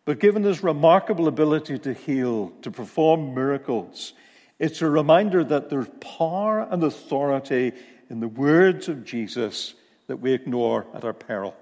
But 0.06 0.20
given 0.20 0.44
his 0.44 0.64
remarkable 0.64 1.28
ability 1.28 1.80
to 1.80 1.94
heal, 1.94 2.54
to 2.62 2.72
perform 2.72 3.36
miracles, 3.36 4.14
it's 4.58 4.82
a 4.82 4.90
reminder 4.90 5.44
that 5.44 5.70
there's 5.70 5.90
power 6.00 6.62
and 6.62 6.82
authority 6.82 7.74
in 8.10 8.22
the 8.22 8.28
words 8.30 8.88
of 8.88 9.04
Jesus 9.04 9.74
that 10.08 10.18
we 10.18 10.32
ignore 10.32 10.88
at 10.94 11.04
our 11.04 11.14
peril. 11.14 11.54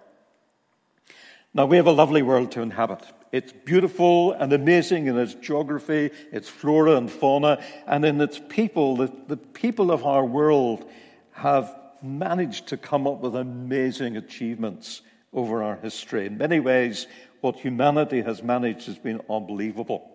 Now, 1.55 1.65
we 1.65 1.77
have 1.77 1.87
a 1.87 1.91
lovely 1.91 2.21
world 2.21 2.51
to 2.51 2.61
inhabit. 2.61 3.03
It's 3.31 3.51
beautiful 3.51 4.33
and 4.33 4.53
amazing 4.53 5.07
in 5.07 5.17
its 5.17 5.33
geography, 5.33 6.11
its 6.31 6.47
flora 6.47 6.95
and 6.95 7.11
fauna, 7.11 7.61
and 7.87 8.05
in 8.05 8.21
its 8.21 8.39
people. 8.49 8.97
The, 8.97 9.11
the 9.27 9.37
people 9.37 9.91
of 9.91 10.05
our 10.05 10.25
world 10.25 10.89
have 11.31 11.75
managed 12.01 12.67
to 12.67 12.77
come 12.77 13.07
up 13.07 13.21
with 13.21 13.35
amazing 13.35 14.15
achievements 14.15 15.01
over 15.33 15.63
our 15.63 15.75
history. 15.77 16.27
In 16.27 16.37
many 16.37 16.59
ways, 16.59 17.07
what 17.41 17.57
humanity 17.57 18.21
has 18.21 18.41
managed 18.41 18.87
has 18.87 18.97
been 18.97 19.21
unbelievable. 19.29 20.11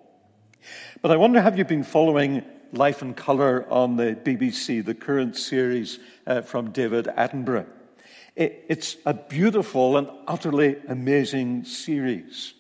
But 1.02 1.11
I 1.11 1.17
wonder 1.17 1.40
have 1.40 1.59
you 1.59 1.64
been 1.64 1.85
following 1.85 2.43
Life 2.73 3.02
in 3.02 3.14
Colour 3.14 3.67
on 3.71 3.97
the 3.97 4.17
BBC, 4.17 4.85
the 4.85 4.95
current 4.95 5.37
series 5.37 5.99
uh, 6.26 6.43
from 6.43 6.71
David 6.71 7.07
Attenborough? 7.07 7.67
It, 8.37 8.64
it's 8.69 8.97
a 9.05 9.14
beautiful 9.14 9.97
and 9.97 10.09
utterly 10.26 10.76
amazing 10.88 11.64
series. 11.64 12.55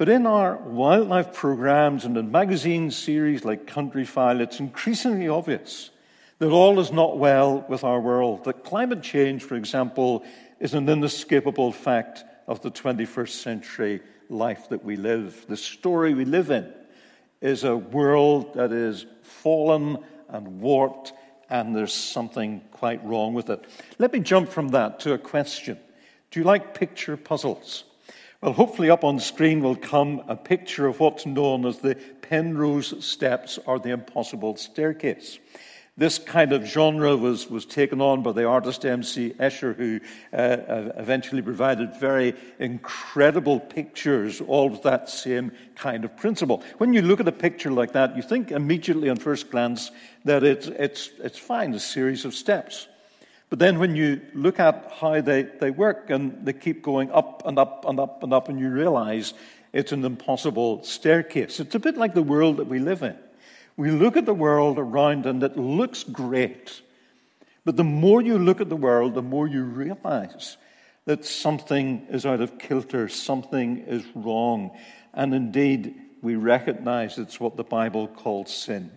But 0.00 0.08
in 0.08 0.26
our 0.26 0.56
wildlife 0.56 1.34
programs 1.34 2.06
and 2.06 2.16
in 2.16 2.30
magazine 2.30 2.90
series 2.90 3.44
like 3.44 3.66
Countryfile, 3.66 4.40
it's 4.40 4.58
increasingly 4.58 5.28
obvious 5.28 5.90
that 6.38 6.48
all 6.48 6.80
is 6.80 6.90
not 6.90 7.18
well 7.18 7.66
with 7.68 7.84
our 7.84 8.00
world. 8.00 8.44
That 8.44 8.64
climate 8.64 9.02
change, 9.02 9.42
for 9.42 9.56
example, 9.56 10.24
is 10.58 10.72
an 10.72 10.88
inescapable 10.88 11.70
fact 11.70 12.24
of 12.46 12.62
the 12.62 12.70
21st 12.70 13.28
century 13.28 14.00
life 14.30 14.70
that 14.70 14.82
we 14.82 14.96
live. 14.96 15.44
The 15.48 15.56
story 15.58 16.14
we 16.14 16.24
live 16.24 16.50
in 16.50 16.72
is 17.42 17.64
a 17.64 17.76
world 17.76 18.54
that 18.54 18.72
is 18.72 19.04
fallen 19.20 19.98
and 20.30 20.62
warped, 20.62 21.12
and 21.50 21.76
there's 21.76 21.92
something 21.92 22.62
quite 22.72 23.04
wrong 23.04 23.34
with 23.34 23.50
it. 23.50 23.66
Let 23.98 24.14
me 24.14 24.20
jump 24.20 24.48
from 24.48 24.68
that 24.68 25.00
to 25.00 25.12
a 25.12 25.18
question 25.18 25.78
Do 26.30 26.40
you 26.40 26.46
like 26.46 26.72
picture 26.72 27.18
puzzles? 27.18 27.84
Well, 28.42 28.54
hopefully, 28.54 28.88
up 28.88 29.04
on 29.04 29.18
screen 29.18 29.60
will 29.60 29.76
come 29.76 30.22
a 30.26 30.34
picture 30.34 30.86
of 30.86 30.98
what's 30.98 31.26
known 31.26 31.66
as 31.66 31.80
the 31.80 31.94
Penrose 32.22 33.04
Steps 33.04 33.58
or 33.66 33.78
the 33.78 33.90
Impossible 33.90 34.56
Staircase. 34.56 35.38
This 35.98 36.18
kind 36.18 36.54
of 36.54 36.64
genre 36.64 37.14
was, 37.18 37.50
was 37.50 37.66
taken 37.66 38.00
on 38.00 38.22
by 38.22 38.32
the 38.32 38.46
artist 38.46 38.86
M.C. 38.86 39.34
Escher, 39.38 39.76
who 39.76 40.00
uh, 40.32 40.36
uh, 40.36 40.92
eventually 40.96 41.42
provided 41.42 41.94
very 41.96 42.34
incredible 42.58 43.60
pictures, 43.60 44.40
all 44.40 44.70
with 44.70 44.84
that 44.84 45.10
same 45.10 45.52
kind 45.76 46.06
of 46.06 46.16
principle. 46.16 46.62
When 46.78 46.94
you 46.94 47.02
look 47.02 47.20
at 47.20 47.28
a 47.28 47.32
picture 47.32 47.70
like 47.70 47.92
that, 47.92 48.16
you 48.16 48.22
think 48.22 48.52
immediately 48.52 49.10
on 49.10 49.16
first 49.16 49.50
glance 49.50 49.90
that 50.24 50.44
it's, 50.44 50.66
it's, 50.66 51.10
it's 51.18 51.38
fine, 51.38 51.74
a 51.74 51.78
series 51.78 52.24
of 52.24 52.32
steps. 52.32 52.88
But 53.50 53.58
then 53.58 53.80
when 53.80 53.96
you 53.96 54.20
look 54.32 54.60
at 54.60 54.92
how 55.00 55.20
they, 55.20 55.42
they 55.42 55.70
work 55.70 56.08
and 56.08 56.46
they 56.46 56.52
keep 56.52 56.82
going 56.82 57.10
up 57.10 57.42
and 57.44 57.58
up 57.58 57.84
and 57.86 57.98
up 57.98 58.22
and 58.22 58.32
up, 58.32 58.48
and 58.48 58.58
you 58.58 58.70
realize 58.70 59.34
it's 59.72 59.90
an 59.92 60.04
impossible 60.04 60.84
staircase. 60.84 61.58
It's 61.58 61.74
a 61.74 61.80
bit 61.80 61.96
like 61.96 62.14
the 62.14 62.22
world 62.22 62.58
that 62.58 62.68
we 62.68 62.78
live 62.78 63.02
in. 63.02 63.16
We 63.76 63.90
look 63.90 64.16
at 64.16 64.24
the 64.24 64.34
world 64.34 64.78
around 64.78 65.26
and 65.26 65.42
it 65.42 65.56
looks 65.56 66.04
great. 66.04 66.80
But 67.64 67.76
the 67.76 67.84
more 67.84 68.22
you 68.22 68.38
look 68.38 68.60
at 68.60 68.68
the 68.68 68.76
world, 68.76 69.14
the 69.14 69.22
more 69.22 69.48
you 69.48 69.64
realize 69.64 70.56
that 71.06 71.24
something 71.24 72.06
is 72.08 72.24
out 72.24 72.40
of 72.40 72.58
kilter, 72.58 73.08
something 73.08 73.78
is 73.78 74.04
wrong. 74.14 74.76
And 75.12 75.34
indeed, 75.34 75.94
we 76.22 76.36
recognize 76.36 77.18
it's 77.18 77.40
what 77.40 77.56
the 77.56 77.64
Bible 77.64 78.06
calls 78.06 78.54
sin. 78.54 78.92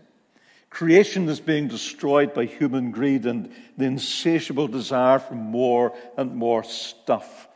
Creation 0.73 1.29
is 1.29 1.39
being 1.39 1.67
destroyed 1.67 2.33
by 2.33 2.45
human 2.45 2.89
greed 2.89 3.27
and 3.27 3.53
the 3.77 3.85
insatiable 3.85 4.67
desire 4.67 5.19
for 5.19 5.35
more 5.35 5.95
and 6.17 6.35
more 6.35 6.63
stuff. 6.63 7.47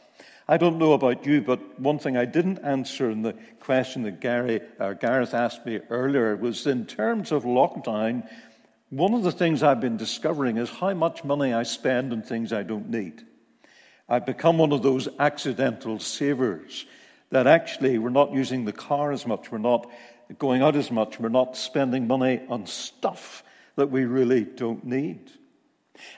I 0.48 0.58
don't 0.58 0.78
know 0.78 0.94
about 0.94 1.26
you, 1.26 1.42
but 1.42 1.80
one 1.80 1.98
thing 1.98 2.16
I 2.16 2.26
didn't 2.26 2.60
answer 2.60 3.10
in 3.10 3.24
the 3.24 3.34
question 3.60 4.04
that 4.04 4.22
Gary, 4.22 4.62
or 4.80 4.94
Gareth 4.94 5.34
asked 5.34 5.66
me 5.66 5.80
earlier 5.90 6.36
was 6.36 6.68
in 6.68 6.86
terms 6.86 7.32
of 7.32 7.44
lockdown, 7.44 8.30
one 8.92 9.16
of 9.16 9.24
the 9.24 9.32
things 9.32 9.64
I've 9.64 9.82
been 9.82 9.98
discovering 9.98 10.58
is 10.58 10.70
how 10.70 10.94
much 10.94 11.24
money 11.24 11.56
I 11.56 11.64
spend 11.64 12.14
on 12.14 12.22
things 12.22 12.54
I 12.54 12.62
don't 12.62 12.92
need. 12.92 13.24
I've 14.08 14.28
become 14.28 14.60
one 14.60 14.74
of 14.74 14.84
those 14.84 15.10
accidental 15.18 15.98
savers 15.98 16.86
that 17.32 17.48
actually 17.48 17.98
we're 17.98 18.10
not 18.10 18.32
using 18.32 18.64
the 18.64 18.74
car 18.74 19.12
as 19.12 19.26
much, 19.26 19.52
we're 19.52 19.58
not 19.58 19.90
going 20.38 20.62
out 20.62 20.76
as 20.76 20.92
much. 20.92 21.20
We're 21.20 21.30
not 21.30 21.56
spending 21.56 22.08
money 22.08 22.42
on 22.50 22.66
stuff 22.66 23.44
that 23.76 23.90
we 23.92 24.06
really 24.06 24.44
don't 24.44 24.84
need. 24.86 25.32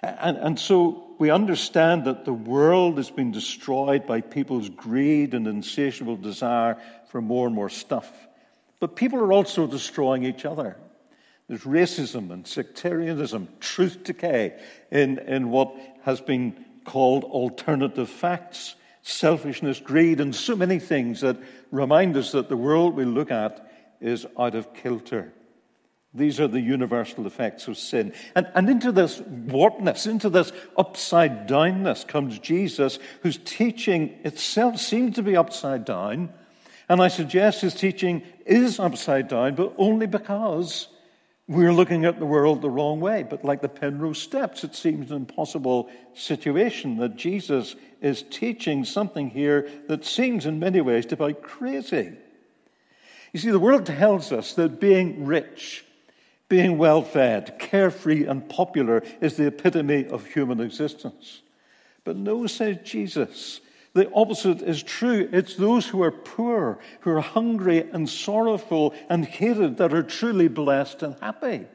And, 0.01 0.37
and 0.37 0.59
so 0.59 1.15
we 1.19 1.29
understand 1.29 2.05
that 2.05 2.25
the 2.25 2.33
world 2.33 2.97
has 2.97 3.11
been 3.11 3.31
destroyed 3.31 4.07
by 4.07 4.21
people's 4.21 4.69
greed 4.69 5.33
and 5.33 5.47
insatiable 5.47 6.17
desire 6.17 6.77
for 7.09 7.21
more 7.21 7.47
and 7.47 7.55
more 7.55 7.69
stuff. 7.69 8.11
But 8.79 8.95
people 8.95 9.19
are 9.19 9.33
also 9.33 9.67
destroying 9.67 10.23
each 10.23 10.45
other. 10.45 10.77
There's 11.47 11.63
racism 11.63 12.31
and 12.31 12.45
sectarianism, 12.45 13.47
truth 13.59 14.03
decay 14.03 14.59
in, 14.91 15.17
in 15.19 15.49
what 15.49 15.75
has 16.03 16.21
been 16.21 16.65
called 16.85 17.23
alternative 17.23 18.09
facts, 18.09 18.75
selfishness, 19.01 19.79
greed, 19.79 20.19
and 20.19 20.35
so 20.35 20.55
many 20.55 20.79
things 20.79 21.21
that 21.21 21.37
remind 21.71 22.15
us 22.15 22.31
that 22.33 22.49
the 22.49 22.57
world 22.57 22.95
we 22.95 23.05
look 23.05 23.31
at 23.31 23.68
is 24.01 24.25
out 24.37 24.55
of 24.55 24.73
kilter. 24.73 25.33
These 26.13 26.39
are 26.39 26.47
the 26.47 26.59
universal 26.59 27.27
effects 27.27 27.67
of 27.67 27.77
sin. 27.77 28.13
And, 28.33 28.47
and 28.55 28.67
into 28.67 28.91
this 28.91 29.19
warpness, 29.21 30.07
into 30.07 30.29
this 30.29 30.51
upside 30.75 31.47
downness 31.47 32.07
comes 32.07 32.39
Jesus, 32.39 32.97
whose 33.21 33.37
teaching 33.37 34.17
itself 34.23 34.79
seems 34.79 35.15
to 35.15 35.23
be 35.23 35.37
upside 35.37 35.85
down. 35.85 36.33
And 36.87 36.99
I 36.99 37.09
suggest 37.09 37.61
his 37.61 37.75
teaching 37.75 38.23
is 38.47 38.79
upside 38.79 39.27
down, 39.27 39.53
but 39.53 39.75
only 39.77 40.07
because 40.07 40.87
we're 41.47 41.73
looking 41.73 42.05
at 42.05 42.17
the 42.17 42.25
world 42.25 42.63
the 42.63 42.69
wrong 42.71 42.99
way. 42.99 43.21
But 43.21 43.45
like 43.45 43.61
the 43.61 43.69
Penrose 43.69 44.19
Steps, 44.19 44.63
it 44.63 44.73
seems 44.75 45.11
an 45.11 45.17
impossible 45.17 45.91
situation 46.15 46.97
that 46.97 47.15
Jesus 47.15 47.75
is 48.01 48.23
teaching 48.23 48.83
something 48.83 49.29
here 49.29 49.69
that 49.87 50.05
seems 50.05 50.47
in 50.47 50.57
many 50.57 50.81
ways 50.81 51.05
to 51.07 51.15
be 51.15 51.33
crazy. 51.33 52.17
You 53.33 53.39
see, 53.39 53.51
the 53.51 53.59
world 53.59 53.85
tells 53.85 54.31
us 54.31 54.53
that 54.53 54.79
being 54.79 55.25
rich, 55.25 55.85
being 56.47 56.77
well 56.77 57.03
fed, 57.03 57.59
carefree, 57.59 58.25
and 58.25 58.47
popular 58.49 59.03
is 59.21 59.37
the 59.37 59.47
epitome 59.47 60.07
of 60.07 60.25
human 60.25 60.59
existence. 60.59 61.41
But 62.03 62.15
no, 62.15 62.47
says 62.47 62.77
Jesus, 62.83 63.61
the 63.93 64.11
opposite 64.13 64.61
is 64.61 64.81
true. 64.81 65.29
It's 65.31 65.55
those 65.55 65.85
who 65.85 66.01
are 66.01 66.11
poor, 66.11 66.79
who 67.01 67.11
are 67.11 67.21
hungry 67.21 67.87
and 67.91 68.09
sorrowful 68.09 68.93
and 69.09 69.25
hated 69.25 69.77
that 69.77 69.93
are 69.93 70.03
truly 70.03 70.47
blessed 70.47 71.03
and 71.03 71.15
happy. 71.19 71.65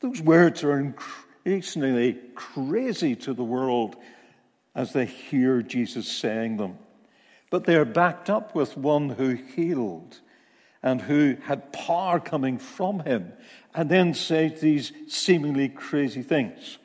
Those 0.00 0.22
words 0.22 0.64
are 0.64 0.78
increasingly 0.78 2.18
crazy 2.34 3.14
to 3.16 3.34
the 3.34 3.44
world 3.44 3.96
as 4.74 4.92
they 4.92 5.04
hear 5.04 5.60
Jesus 5.62 6.10
saying 6.10 6.56
them. 6.56 6.78
But 7.50 7.64
they 7.64 7.74
are 7.76 7.84
backed 7.84 8.30
up 8.30 8.54
with 8.54 8.76
one 8.76 9.10
who 9.10 9.34
healed 9.34 10.20
and 10.82 11.00
who 11.00 11.36
had 11.42 11.72
power 11.72 12.20
coming 12.20 12.58
from 12.58 13.00
him, 13.00 13.32
and 13.74 13.90
then 13.90 14.14
says 14.14 14.60
these 14.60 14.92
seemingly 15.08 15.68
crazy 15.68 16.22
things. 16.22 16.78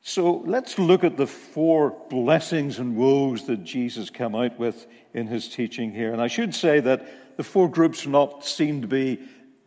So 0.00 0.42
let's 0.46 0.78
look 0.78 1.04
at 1.04 1.16
the 1.16 1.26
four 1.26 1.94
blessings 2.08 2.78
and 2.78 2.96
woes 2.96 3.44
that 3.44 3.62
Jesus 3.62 4.08
came 4.08 4.34
out 4.34 4.58
with 4.58 4.86
in 5.12 5.26
his 5.26 5.48
teaching 5.48 5.92
here. 5.92 6.12
And 6.12 6.22
I 6.22 6.28
should 6.28 6.54
say 6.54 6.80
that 6.80 7.36
the 7.36 7.44
four 7.44 7.68
groups 7.70 8.06
are 8.06 8.10
not 8.10 8.44
seen 8.44 8.80
to 8.80 8.88
be 8.88 9.20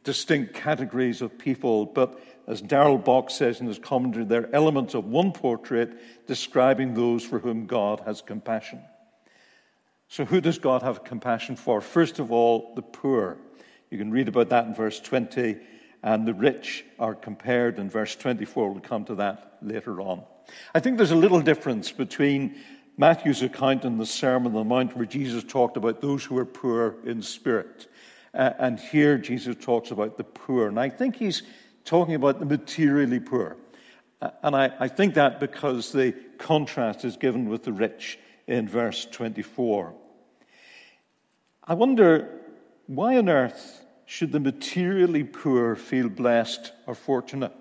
distinct 0.04 0.56
categories 0.56 1.22
of 1.22 1.38
people, 1.38 1.86
but 1.86 2.20
as 2.48 2.60
Darrell 2.60 2.98
Bock 2.98 3.30
says 3.30 3.62
in 3.62 3.68
his 3.68 3.78
commentary, 3.78 4.26
they're 4.26 4.54
elements 4.56 4.96
of 4.96 5.06
one 5.06 5.32
portrait 5.32 6.26
describing 6.26 6.96
those 6.96 7.24
for 7.24 7.38
whom 7.38 7.68
God 7.68 8.02
has 8.06 8.22
compassion. 8.22 8.82
So, 10.12 10.26
who 10.26 10.42
does 10.42 10.60
God 10.60 10.82
have 10.82 11.06
compassion 11.06 11.56
for? 11.56 11.80
First 11.80 12.20
of 12.20 12.34
all, 12.34 12.74
the 12.76 12.82
poor. 12.82 13.38
You 13.90 13.98
can 13.98 14.12
read 14.12 14.28
about 14.28 14.50
that 14.50 14.66
in 14.66 14.76
verse 14.76 15.00
20, 15.00 15.56
and 16.04 16.28
the 16.28 16.34
rich 16.34 16.84
are 17.00 17.16
compared 17.16 17.80
in 17.80 17.90
verse 17.90 18.14
24. 18.18 18.72
We'll 18.72 18.82
come 18.82 19.06
to 19.06 19.16
that 19.16 19.60
later 19.62 20.02
on. 20.02 20.24
I 20.76 20.82
think 20.82 20.98
there's 20.98 21.12
a 21.12 21.16
little 21.16 21.40
difference 21.40 21.94
between 21.94 22.58
Matthew's 22.98 23.42
account 23.42 23.86
and 23.86 23.98
the 23.98 24.06
Sermon 24.06 24.48
on 24.48 24.54
the 24.54 24.64
Mount, 24.66 24.98
where 24.98 25.06
Jesus 25.06 25.46
talked 25.46 25.78
about 25.78 26.02
those 26.02 26.26
who 26.26 26.38
are 26.38 26.46
poor 26.46 26.96
in 27.06 27.22
spirit. 27.22 27.88
Uh, 28.34 28.52
and 28.60 28.82
here 28.82 29.18
Jesus 29.18 29.56
talks 29.62 29.92
about 29.92 30.18
the 30.18 30.26
poor. 30.26 30.68
And 30.68 30.78
I 30.78 30.90
think 30.90 31.16
he's 31.16 31.42
talking 31.86 32.16
about 32.16 32.40
the 32.40 32.46
materially 32.46 33.22
poor. 33.22 33.56
Uh, 34.22 34.32
and 34.44 34.58
I, 34.58 34.74
I 34.78 34.88
think 34.90 35.14
that 35.14 35.40
because 35.40 35.94
the 35.94 36.14
contrast 36.38 37.06
is 37.06 37.16
given 37.16 37.48
with 37.48 37.64
the 37.64 37.72
rich 37.72 38.20
in 38.46 38.68
verse 38.68 39.08
24. 39.10 40.01
I 41.64 41.76
wonder 41.76 42.40
why 42.88 43.18
on 43.18 43.30
earth 43.30 43.86
should 44.06 44.32
the 44.32 44.40
materially 44.40 45.24
poor 45.24 45.76
feel 45.76 46.10
blessed 46.10 46.74
or 46.88 46.96
fortunate? 46.96 47.54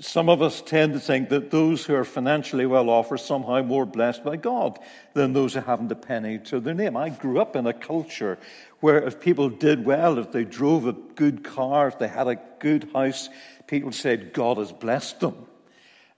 Some 0.00 0.28
of 0.28 0.42
us 0.42 0.60
tend 0.60 0.94
to 0.94 1.00
think 1.00 1.28
that 1.28 1.50
those 1.50 1.84
who 1.84 1.94
are 1.94 2.04
financially 2.04 2.66
well 2.66 2.88
off 2.88 3.12
are 3.12 3.18
somehow 3.18 3.62
more 3.62 3.86
blessed 3.86 4.24
by 4.24 4.36
God 4.36 4.78
than 5.14 5.32
those 5.32 5.54
who 5.54 5.60
haven't 5.60 5.92
a 5.92 5.94
penny 5.94 6.38
to 6.38 6.58
their 6.58 6.74
name. 6.74 6.96
I 6.96 7.10
grew 7.10 7.38
up 7.38 7.54
in 7.54 7.66
a 7.66 7.72
culture 7.72 8.38
where 8.80 9.02
if 9.02 9.20
people 9.20 9.48
did 9.50 9.84
well, 9.84 10.18
if 10.18 10.32
they 10.32 10.44
drove 10.44 10.86
a 10.86 10.92
good 10.92 11.44
car, 11.44 11.88
if 11.88 11.98
they 11.98 12.08
had 12.08 12.28
a 12.28 12.40
good 12.58 12.88
house, 12.94 13.28
people 13.66 13.92
said 13.92 14.32
God 14.32 14.56
has 14.56 14.72
blessed 14.72 15.20
them. 15.20 15.46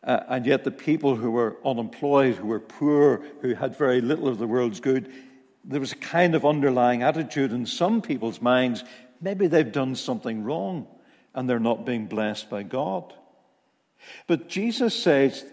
Uh, 0.05 0.21
and 0.29 0.47
yet 0.47 0.65
the 0.65 0.71
people 0.71 1.15
who 1.15 1.31
were 1.31 1.57
unemployed, 1.65 2.37
who 2.37 2.47
were 2.47 2.61
poor, 2.61 3.23
who 3.41 3.55
had 3.55 3.77
very 3.77 4.01
little 4.01 4.29
of 4.29 4.39
the 4.39 4.47
world's 4.47 4.81
good, 4.81 5.13
there 5.65 5.81
was 5.81 5.93
a 5.93 5.97
kind 5.97 6.35
of 6.35 6.45
underlying 6.45 7.03
attitude 7.03 7.53
in 7.53 7.67
some 7.67 8.03
people's 8.03 8.41
minds 8.41 8.85
maybe 9.23 9.47
they've 9.47 9.73
done 9.73 9.95
something 9.95 10.43
wrong 10.43 10.87
and 11.35 11.49
they're 11.49 11.61
not 11.61 11.87
being 11.87 12.07
blessed 12.07 12.51
by 12.51 12.63
God. 12.63 13.15
But 14.27 14.49
Jesus 14.49 15.01
says 15.01 15.47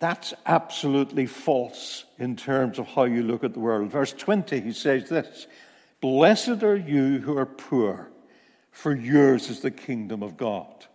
that's 0.00 0.34
absolutely 0.46 1.26
false 1.26 2.04
in 2.18 2.34
terms 2.34 2.80
of 2.80 2.88
how 2.88 3.04
you 3.04 3.22
look 3.22 3.44
at 3.44 3.52
the 3.52 3.60
world. 3.60 3.90
Verse 3.90 4.12
20, 4.12 4.60
he 4.60 4.72
says 4.72 5.08
this 5.08 5.46
Blessed 6.00 6.64
are 6.64 6.76
you 6.76 7.18
who 7.18 7.36
are 7.36 7.46
poor, 7.46 8.10
for 8.72 8.96
yours 8.96 9.50
is 9.50 9.60
the 9.60 9.70
kingdom 9.70 10.22
of 10.22 10.36
God. 10.36 10.86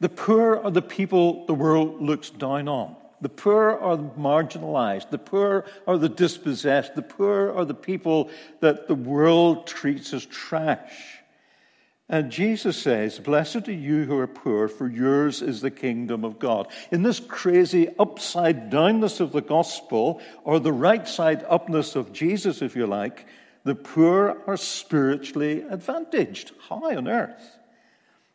The 0.00 0.08
poor 0.08 0.56
are 0.56 0.70
the 0.70 0.82
people 0.82 1.46
the 1.46 1.54
world 1.54 2.02
looks 2.02 2.30
down 2.30 2.68
on. 2.68 2.96
The 3.20 3.28
poor 3.28 3.70
are 3.70 3.96
marginalized. 3.96 5.10
The 5.10 5.18
poor 5.18 5.66
are 5.86 5.98
the 5.98 6.08
dispossessed. 6.08 6.94
The 6.94 7.02
poor 7.02 7.52
are 7.52 7.64
the 7.64 7.74
people 7.74 8.30
that 8.60 8.88
the 8.88 8.94
world 8.94 9.66
treats 9.66 10.14
as 10.14 10.24
trash. 10.24 11.18
And 12.08 12.32
Jesus 12.32 12.76
says, 12.76 13.20
Blessed 13.20 13.68
are 13.68 13.72
you 13.72 14.04
who 14.04 14.18
are 14.18 14.26
poor, 14.26 14.66
for 14.66 14.88
yours 14.88 15.42
is 15.42 15.60
the 15.60 15.70
kingdom 15.70 16.24
of 16.24 16.40
God. 16.40 16.66
In 16.90 17.04
this 17.04 17.20
crazy 17.20 17.88
upside 18.00 18.68
downness 18.68 19.20
of 19.20 19.30
the 19.30 19.42
gospel, 19.42 20.20
or 20.42 20.58
the 20.58 20.72
right 20.72 21.06
side 21.06 21.44
upness 21.48 21.94
of 21.94 22.12
Jesus, 22.12 22.62
if 22.62 22.74
you 22.74 22.86
like, 22.86 23.26
the 23.62 23.76
poor 23.76 24.42
are 24.48 24.56
spiritually 24.56 25.62
advantaged. 25.62 26.50
High 26.68 26.96
on 26.96 27.06
earth? 27.06 27.58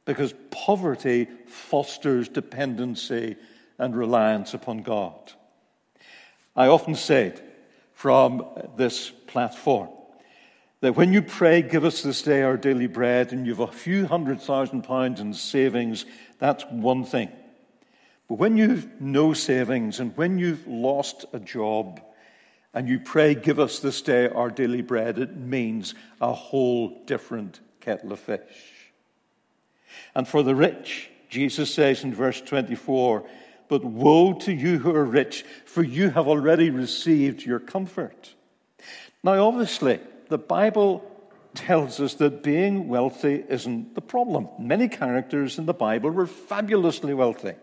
Because 0.06 0.34
poverty 0.52 1.28
fosters 1.48 2.30
dependency 2.30 3.36
and 3.78 3.96
reliance 3.96 4.54
upon 4.54 4.84
God. 4.84 5.34
I 6.56 6.68
often 6.68 6.96
said 6.96 7.42
from 7.94 8.46
this 8.78 9.10
platform 9.10 9.90
that 10.82 10.96
when 10.96 11.12
you 11.12 11.22
pray, 11.22 11.62
give 11.62 11.84
us 11.84 12.02
this 12.02 12.22
day 12.22 12.44
our 12.44 12.58
daily 12.58 12.88
bread, 12.88 13.34
and 13.34 13.46
you've 13.46 13.60
a 13.60 13.68
few 13.68 14.06
hundred 14.06 14.42
thousand 14.42 14.84
pounds 14.84 15.20
in 15.20 15.34
savings, 15.34 16.06
that's 16.40 16.64
one 16.70 17.04
thing. 17.04 17.32
But 18.28 18.36
when 18.36 18.58
you've 18.58 19.02
no 19.02 19.34
savings 19.34 20.00
and 20.00 20.16
when 20.18 20.40
you've 20.40 20.66
lost 20.68 21.26
a 21.34 21.40
job 21.40 22.02
and 22.74 22.90
you 22.90 23.00
pray, 23.00 23.36
give 23.36 23.60
us 23.60 23.80
this 23.80 24.02
day 24.02 24.28
our 24.28 24.50
daily 24.50 24.82
bread, 24.82 25.20
it 25.20 25.36
means 25.36 25.94
a 26.20 26.34
whole 26.34 27.04
different 27.06 27.60
kettle 27.82 28.12
of 28.12 28.20
fish. 28.20 28.42
And 30.14 30.28
for 30.28 30.44
the 30.44 30.56
rich, 30.56 31.10
Jesus 31.30 31.74
says 31.74 32.04
in 32.04 32.14
verse 32.14 32.42
24, 32.42 33.26
But 33.68 33.84
woe 33.84 34.34
to 34.34 34.54
you 34.54 34.80
who 34.80 34.96
are 34.96 35.06
rich, 35.06 35.46
for 35.66 35.84
you 35.84 36.10
have 36.10 36.28
already 36.28 36.70
received 36.70 37.44
your 37.44 37.60
comfort. 37.60 38.34
Now, 39.24 39.48
obviously, 39.48 40.00
the 40.30 40.38
Bible 40.38 41.04
tells 41.56 42.00
us 42.00 42.16
that 42.16 42.44
being 42.44 42.88
wealthy 42.88 43.44
isn't 43.48 43.96
the 43.96 44.02
problem. 44.02 44.50
Many 44.60 44.88
characters 44.88 45.58
in 45.58 45.66
the 45.66 45.74
Bible 45.74 46.12
were 46.12 46.28
fabulously 46.28 47.14
wealthy. 47.14 47.54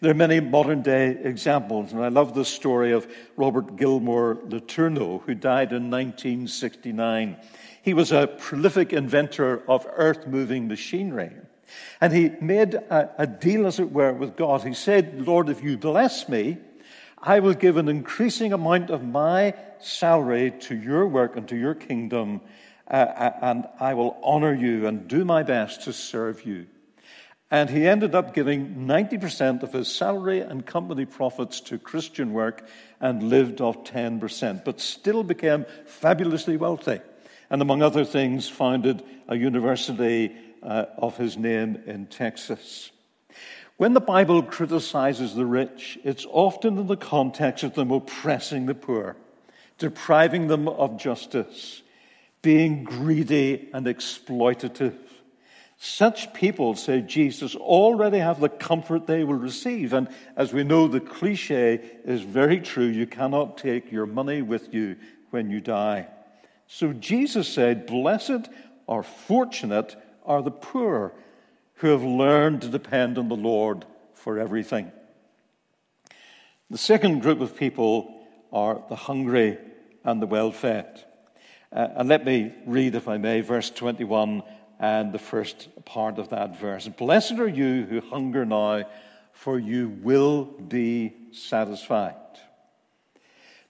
There 0.00 0.10
are 0.10 0.14
many 0.14 0.40
modern 0.40 0.82
day 0.82 1.18
examples, 1.22 1.92
and 1.92 2.04
I 2.04 2.08
love 2.08 2.34
the 2.34 2.44
story 2.44 2.92
of 2.92 3.10
Robert 3.36 3.76
Gilmour 3.76 4.36
LeTourneau, 4.48 5.22
who 5.22 5.34
died 5.34 5.72
in 5.72 5.90
1969. 5.90 7.36
He 7.82 7.94
was 7.94 8.12
a 8.12 8.26
prolific 8.26 8.92
inventor 8.92 9.62
of 9.68 9.86
earth 9.96 10.26
moving 10.26 10.68
machinery. 10.68 11.32
And 12.00 12.12
he 12.12 12.30
made 12.40 12.74
a, 12.74 13.10
a, 13.18 13.26
deal, 13.26 13.66
as 13.66 13.78
it 13.78 13.92
were, 13.92 14.12
with 14.12 14.36
God. 14.36 14.62
He 14.62 14.74
said, 14.74 15.26
Lord, 15.26 15.48
if 15.48 15.62
you 15.62 15.78
bless 15.78 16.28
me, 16.28 16.58
I 17.18 17.40
will 17.40 17.54
give 17.54 17.76
an 17.76 17.88
increasing 17.88 18.52
amount 18.52 18.90
of 18.90 19.04
my 19.04 19.54
salary 19.78 20.52
to 20.62 20.76
your 20.76 21.06
work 21.06 21.36
and 21.36 21.48
to 21.48 21.56
your 21.56 21.74
kingdom, 21.74 22.40
uh, 22.90 22.94
uh, 22.94 23.32
and 23.42 23.64
I 23.78 23.94
will 23.94 24.18
honor 24.22 24.52
you 24.52 24.86
and 24.86 25.06
do 25.06 25.24
my 25.24 25.42
best 25.42 25.82
to 25.82 25.92
serve 25.92 26.44
you. 26.44 26.66
And 27.52 27.68
he 27.68 27.86
ended 27.86 28.14
up 28.14 28.34
giving 28.34 28.86
90% 28.86 29.62
of 29.62 29.74
his 29.74 29.94
salary 29.94 30.40
and 30.40 30.64
company 30.64 31.04
profits 31.04 31.60
to 31.60 31.78
Christian 31.78 32.32
work 32.32 32.66
and 32.98 33.22
lived 33.22 33.60
off 33.60 33.84
10%, 33.84 34.64
but 34.64 34.80
still 34.80 35.22
became 35.22 35.66
fabulously 35.84 36.56
wealthy. 36.56 37.00
And 37.50 37.60
among 37.60 37.82
other 37.82 38.06
things, 38.06 38.48
founded 38.48 39.04
a 39.28 39.36
university 39.36 40.34
uh, 40.62 40.86
of 40.98 41.16
his 41.16 41.36
name 41.36 41.82
in 41.86 42.06
Texas. 42.06 42.90
When 43.76 43.94
the 43.94 44.00
Bible 44.00 44.42
criticizes 44.42 45.34
the 45.34 45.46
rich, 45.46 45.98
it's 46.04 46.26
often 46.30 46.78
in 46.78 46.86
the 46.86 46.96
context 46.96 47.64
of 47.64 47.74
them 47.74 47.90
oppressing 47.90 48.66
the 48.66 48.74
poor, 48.74 49.16
depriving 49.78 50.46
them 50.46 50.68
of 50.68 50.98
justice, 50.98 51.82
being 52.42 52.84
greedy 52.84 53.70
and 53.72 53.86
exploitative. 53.86 54.96
Such 55.78 56.32
people, 56.32 56.76
say 56.76 57.00
Jesus, 57.00 57.56
already 57.56 58.18
have 58.18 58.38
the 58.38 58.48
comfort 58.48 59.08
they 59.08 59.24
will 59.24 59.34
receive. 59.34 59.92
And 59.92 60.08
as 60.36 60.52
we 60.52 60.62
know, 60.62 60.86
the 60.86 61.00
cliche 61.00 61.80
is 62.04 62.20
very 62.20 62.60
true 62.60 62.84
you 62.84 63.06
cannot 63.06 63.58
take 63.58 63.90
your 63.90 64.06
money 64.06 64.42
with 64.42 64.72
you 64.72 64.94
when 65.30 65.50
you 65.50 65.60
die. 65.60 66.06
So 66.68 66.92
Jesus 66.92 67.48
said, 67.48 67.86
Blessed 67.86 68.48
or 68.86 69.02
fortunate 69.02 69.96
are 70.24 70.42
the 70.42 70.50
poor 70.50 71.12
who 71.74 71.88
have 71.88 72.02
learned 72.02 72.62
to 72.62 72.68
depend 72.68 73.18
on 73.18 73.28
the 73.28 73.36
Lord 73.36 73.84
for 74.14 74.38
everything. 74.38 74.92
The 76.70 76.78
second 76.78 77.20
group 77.20 77.40
of 77.40 77.56
people 77.56 78.26
are 78.52 78.82
the 78.88 78.96
hungry 78.96 79.58
and 80.04 80.22
the 80.22 80.26
well 80.26 80.52
fed. 80.52 81.04
Uh, 81.72 81.88
and 81.96 82.08
let 82.08 82.24
me 82.24 82.52
read, 82.66 82.94
if 82.94 83.08
I 83.08 83.18
may, 83.18 83.40
verse 83.40 83.70
21 83.70 84.42
and 84.78 85.12
the 85.12 85.18
first 85.18 85.68
part 85.84 86.18
of 86.18 86.30
that 86.30 86.58
verse. 86.58 86.88
Blessed 86.88 87.34
are 87.34 87.48
you 87.48 87.84
who 87.84 88.00
hunger 88.00 88.44
now, 88.44 88.84
for 89.32 89.58
you 89.58 89.88
will 90.02 90.44
be 90.44 91.14
satisfied. 91.32 92.16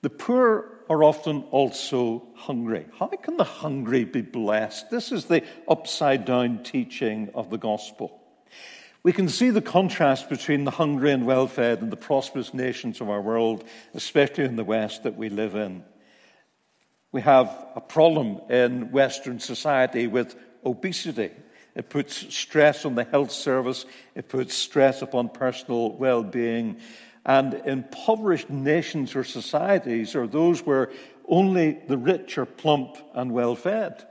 The 0.00 0.10
poor 0.10 0.71
are 0.92 1.02
often 1.02 1.42
also 1.50 2.22
hungry. 2.34 2.86
How 2.98 3.06
can 3.06 3.38
the 3.38 3.44
hungry 3.44 4.04
be 4.04 4.20
blessed? 4.20 4.90
This 4.90 5.10
is 5.10 5.24
the 5.24 5.42
upside 5.66 6.26
down 6.26 6.62
teaching 6.62 7.30
of 7.34 7.48
the 7.48 7.56
gospel. 7.56 8.20
We 9.02 9.12
can 9.12 9.28
see 9.28 9.50
the 9.50 9.62
contrast 9.62 10.28
between 10.28 10.64
the 10.64 10.70
hungry 10.70 11.10
and 11.10 11.26
well 11.26 11.46
fed 11.48 11.80
and 11.80 11.90
the 11.90 11.96
prosperous 11.96 12.52
nations 12.52 13.00
of 13.00 13.08
our 13.08 13.22
world, 13.22 13.64
especially 13.94 14.44
in 14.44 14.56
the 14.56 14.64
West 14.64 15.04
that 15.04 15.16
we 15.16 15.30
live 15.30 15.54
in. 15.54 15.82
We 17.10 17.22
have 17.22 17.48
a 17.74 17.80
problem 17.80 18.40
in 18.50 18.92
Western 18.92 19.40
society 19.40 20.06
with 20.06 20.36
obesity. 20.64 21.30
It 21.74 21.88
puts 21.88 22.34
stress 22.34 22.84
on 22.84 22.96
the 22.96 23.04
health 23.04 23.32
service. 23.32 23.86
It 24.14 24.28
puts 24.28 24.54
stress 24.54 25.00
upon 25.00 25.30
personal 25.30 25.92
well 25.92 26.22
being. 26.22 26.80
And 27.24 27.54
impoverished 27.64 28.50
nations 28.50 29.14
or 29.14 29.24
societies 29.24 30.14
are 30.16 30.26
those 30.26 30.66
where 30.66 30.90
only 31.28 31.78
the 31.86 31.96
rich 31.96 32.36
are 32.38 32.46
plump 32.46 32.96
and 33.14 33.32
well 33.32 33.54
fed. 33.54 34.04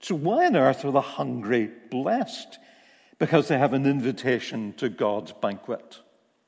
So, 0.00 0.14
why 0.14 0.46
on 0.46 0.56
earth 0.56 0.84
are 0.84 0.92
the 0.92 1.00
hungry 1.00 1.70
blessed? 1.90 2.58
Because 3.18 3.48
they 3.48 3.58
have 3.58 3.72
an 3.72 3.86
invitation 3.86 4.74
to 4.74 4.88
God's 4.88 5.32
banquet. 5.32 5.98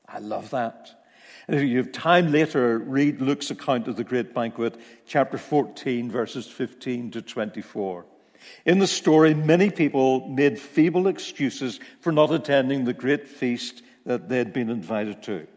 I 0.07 0.19
love 0.19 0.51
that. 0.51 1.01
And 1.47 1.59
if 1.59 1.67
you 1.67 1.77
have 1.77 1.91
time 1.91 2.31
later, 2.31 2.77
read 2.77 3.19
Luke's 3.19 3.51
account 3.51 3.87
of 3.87 3.95
the 3.95 4.03
great 4.03 4.33
banquet, 4.33 4.79
chapter 5.05 5.37
14, 5.37 6.09
verses 6.09 6.47
15 6.47 7.11
to 7.11 7.21
24. 7.21 8.05
In 8.65 8.79
the 8.79 8.87
story, 8.87 9.33
many 9.33 9.69
people 9.69 10.27
made 10.29 10.59
feeble 10.59 11.07
excuses 11.07 11.79
for 11.99 12.11
not 12.11 12.31
attending 12.31 12.85
the 12.85 12.93
great 12.93 13.27
feast 13.27 13.81
that 14.05 14.29
they 14.29 14.37
had 14.37 14.53
been 14.53 14.69
invited 14.69 15.21
to. 15.23 15.47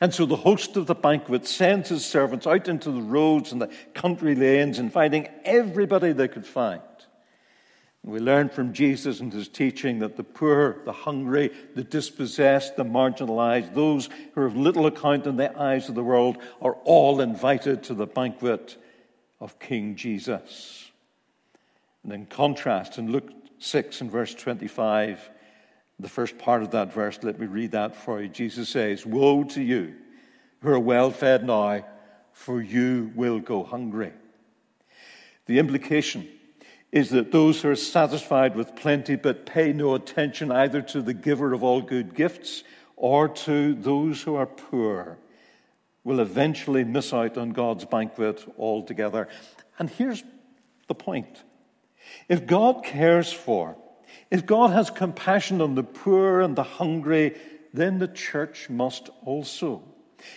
And 0.00 0.12
so 0.12 0.26
the 0.26 0.36
host 0.36 0.76
of 0.76 0.86
the 0.86 0.94
banquet 0.94 1.46
sends 1.46 1.88
his 1.88 2.04
servants 2.04 2.46
out 2.46 2.68
into 2.68 2.90
the 2.90 3.02
roads 3.02 3.52
and 3.52 3.60
the 3.60 3.70
country 3.94 4.34
lanes, 4.34 4.78
inviting 4.78 5.28
everybody 5.44 6.12
they 6.12 6.28
could 6.28 6.46
find. 6.46 6.82
We 8.04 8.18
learn 8.18 8.48
from 8.48 8.72
Jesus 8.72 9.20
and 9.20 9.32
his 9.32 9.48
teaching 9.48 10.00
that 10.00 10.16
the 10.16 10.24
poor, 10.24 10.78
the 10.84 10.92
hungry, 10.92 11.52
the 11.76 11.84
dispossessed, 11.84 12.76
the 12.76 12.84
marginalized, 12.84 13.74
those 13.74 14.08
who 14.34 14.42
have 14.42 14.56
little 14.56 14.86
account 14.86 15.26
in 15.26 15.36
the 15.36 15.56
eyes 15.56 15.88
of 15.88 15.94
the 15.94 16.02
world, 16.02 16.38
are 16.60 16.74
all 16.84 17.20
invited 17.20 17.84
to 17.84 17.94
the 17.94 18.06
banquet 18.06 18.76
of 19.40 19.60
King 19.60 19.94
Jesus. 19.94 20.90
And 22.02 22.12
in 22.12 22.26
contrast, 22.26 22.98
in 22.98 23.12
Luke 23.12 23.30
6 23.60 24.00
and 24.00 24.10
verse 24.10 24.34
25, 24.34 25.30
the 25.98 26.08
first 26.08 26.38
part 26.38 26.62
of 26.62 26.72
that 26.72 26.92
verse, 26.92 27.18
let 27.22 27.38
me 27.38 27.46
read 27.46 27.72
that 27.72 27.94
for 27.94 28.20
you. 28.20 28.28
Jesus 28.28 28.68
says, 28.68 29.06
Woe 29.06 29.44
to 29.44 29.62
you 29.62 29.94
who 30.60 30.70
are 30.70 30.78
well 30.78 31.10
fed 31.10 31.44
now, 31.46 31.84
for 32.32 32.62
you 32.62 33.12
will 33.14 33.40
go 33.40 33.62
hungry. 33.62 34.12
The 35.46 35.58
implication 35.58 36.28
is 36.90 37.10
that 37.10 37.32
those 37.32 37.62
who 37.62 37.70
are 37.70 37.76
satisfied 37.76 38.54
with 38.54 38.76
plenty 38.76 39.16
but 39.16 39.46
pay 39.46 39.72
no 39.72 39.94
attention 39.94 40.52
either 40.52 40.82
to 40.82 41.02
the 41.02 41.14
giver 41.14 41.52
of 41.52 41.62
all 41.62 41.80
good 41.80 42.14
gifts 42.14 42.64
or 42.96 43.28
to 43.28 43.74
those 43.74 44.22
who 44.22 44.34
are 44.34 44.46
poor 44.46 45.18
will 46.04 46.20
eventually 46.20 46.84
miss 46.84 47.12
out 47.12 47.38
on 47.38 47.50
God's 47.50 47.84
banquet 47.84 48.44
altogether. 48.58 49.28
And 49.78 49.88
here's 49.88 50.22
the 50.88 50.94
point 50.94 51.42
if 52.28 52.46
God 52.46 52.84
cares 52.84 53.32
for, 53.32 53.76
if 54.32 54.46
God 54.46 54.70
has 54.70 54.88
compassion 54.88 55.60
on 55.60 55.74
the 55.74 55.82
poor 55.82 56.40
and 56.40 56.56
the 56.56 56.62
hungry, 56.62 57.36
then 57.74 57.98
the 57.98 58.08
church 58.08 58.70
must 58.70 59.10
also. 59.26 59.82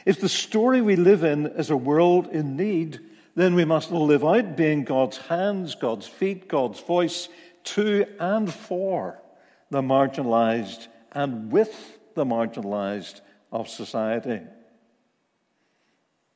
If 0.05 0.19
the 0.19 0.27
story 0.27 0.81
we 0.81 0.97
live 0.97 1.23
in 1.23 1.45
is 1.45 1.69
a 1.69 1.77
world 1.77 2.27
in 2.27 2.57
need, 2.57 2.99
then 3.35 3.55
we 3.55 3.63
must 3.63 3.91
live 3.91 4.25
out 4.25 4.57
being 4.57 4.83
God's 4.83 5.15
hands, 5.15 5.75
God's 5.75 6.07
feet, 6.07 6.49
God's 6.49 6.81
voice 6.81 7.29
to 7.75 8.05
and 8.19 8.53
for 8.53 9.21
the 9.69 9.81
marginalized 9.81 10.87
and 11.13 11.49
with 11.49 11.97
the 12.15 12.25
marginalized 12.25 13.21
of 13.49 13.69
society. 13.69 14.41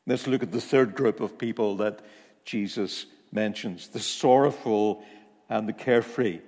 Let's 0.08 0.28
look 0.28 0.44
at 0.44 0.54
the 0.54 0.62
third 0.62 0.96
group 0.96 1.20
of 1.20 1.38
people 1.38 1.76
that 1.78 2.00
Jesus 2.46 3.06
mentions 3.34 3.90
the 3.90 4.00
sorrowful 4.00 5.04
and 5.50 5.68
the 5.68 5.74
carefree. 5.74 6.40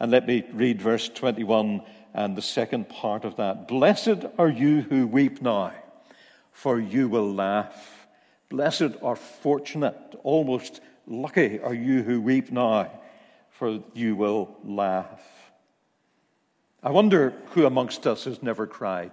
And 0.00 0.10
let 0.10 0.26
me 0.26 0.44
read 0.52 0.82
verse 0.82 1.08
21 1.08 1.82
and 2.14 2.36
the 2.36 2.42
second 2.42 2.88
part 2.88 3.24
of 3.24 3.36
that. 3.36 3.68
Blessed 3.68 4.24
are 4.38 4.48
you 4.48 4.82
who 4.82 5.06
weep 5.06 5.42
now, 5.42 5.72
for 6.52 6.78
you 6.78 7.08
will 7.08 7.32
laugh. 7.32 8.06
Blessed 8.48 8.94
are 9.02 9.16
fortunate, 9.16 9.96
almost 10.22 10.80
lucky 11.06 11.60
are 11.60 11.74
you 11.74 12.02
who 12.02 12.20
weep 12.20 12.52
now, 12.52 12.90
for 13.50 13.82
you 13.94 14.14
will 14.16 14.56
laugh. 14.64 15.22
I 16.82 16.90
wonder 16.90 17.34
who 17.52 17.66
amongst 17.66 18.06
us 18.06 18.24
has 18.24 18.42
never 18.42 18.66
cried. 18.66 19.12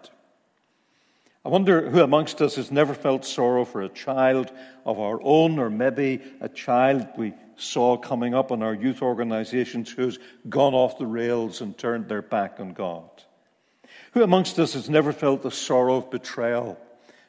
I 1.43 1.49
wonder 1.49 1.89
who 1.89 2.01
amongst 2.01 2.41
us 2.41 2.55
has 2.55 2.69
never 2.69 2.93
felt 2.93 3.25
sorrow 3.25 3.65
for 3.65 3.81
a 3.81 3.89
child 3.89 4.51
of 4.85 4.99
our 4.99 5.19
own, 5.23 5.57
or 5.57 5.69
maybe 5.69 6.21
a 6.39 6.49
child 6.49 7.07
we 7.17 7.33
saw 7.61 7.97
coming 7.97 8.33
up 8.33 8.51
in 8.51 8.63
our 8.63 8.73
youth 8.73 9.01
organizations 9.01 9.91
who's 9.91 10.19
gone 10.49 10.73
off 10.73 10.97
the 10.97 11.05
rails 11.05 11.61
and 11.61 11.77
turned 11.77 12.07
their 12.07 12.21
back 12.21 12.59
on 12.59 12.73
God. 12.73 13.09
Who 14.13 14.23
amongst 14.23 14.59
us 14.59 14.73
has 14.73 14.89
never 14.89 15.13
felt 15.13 15.41
the 15.41 15.51
sorrow 15.51 15.95
of 15.97 16.11
betrayal 16.11 16.77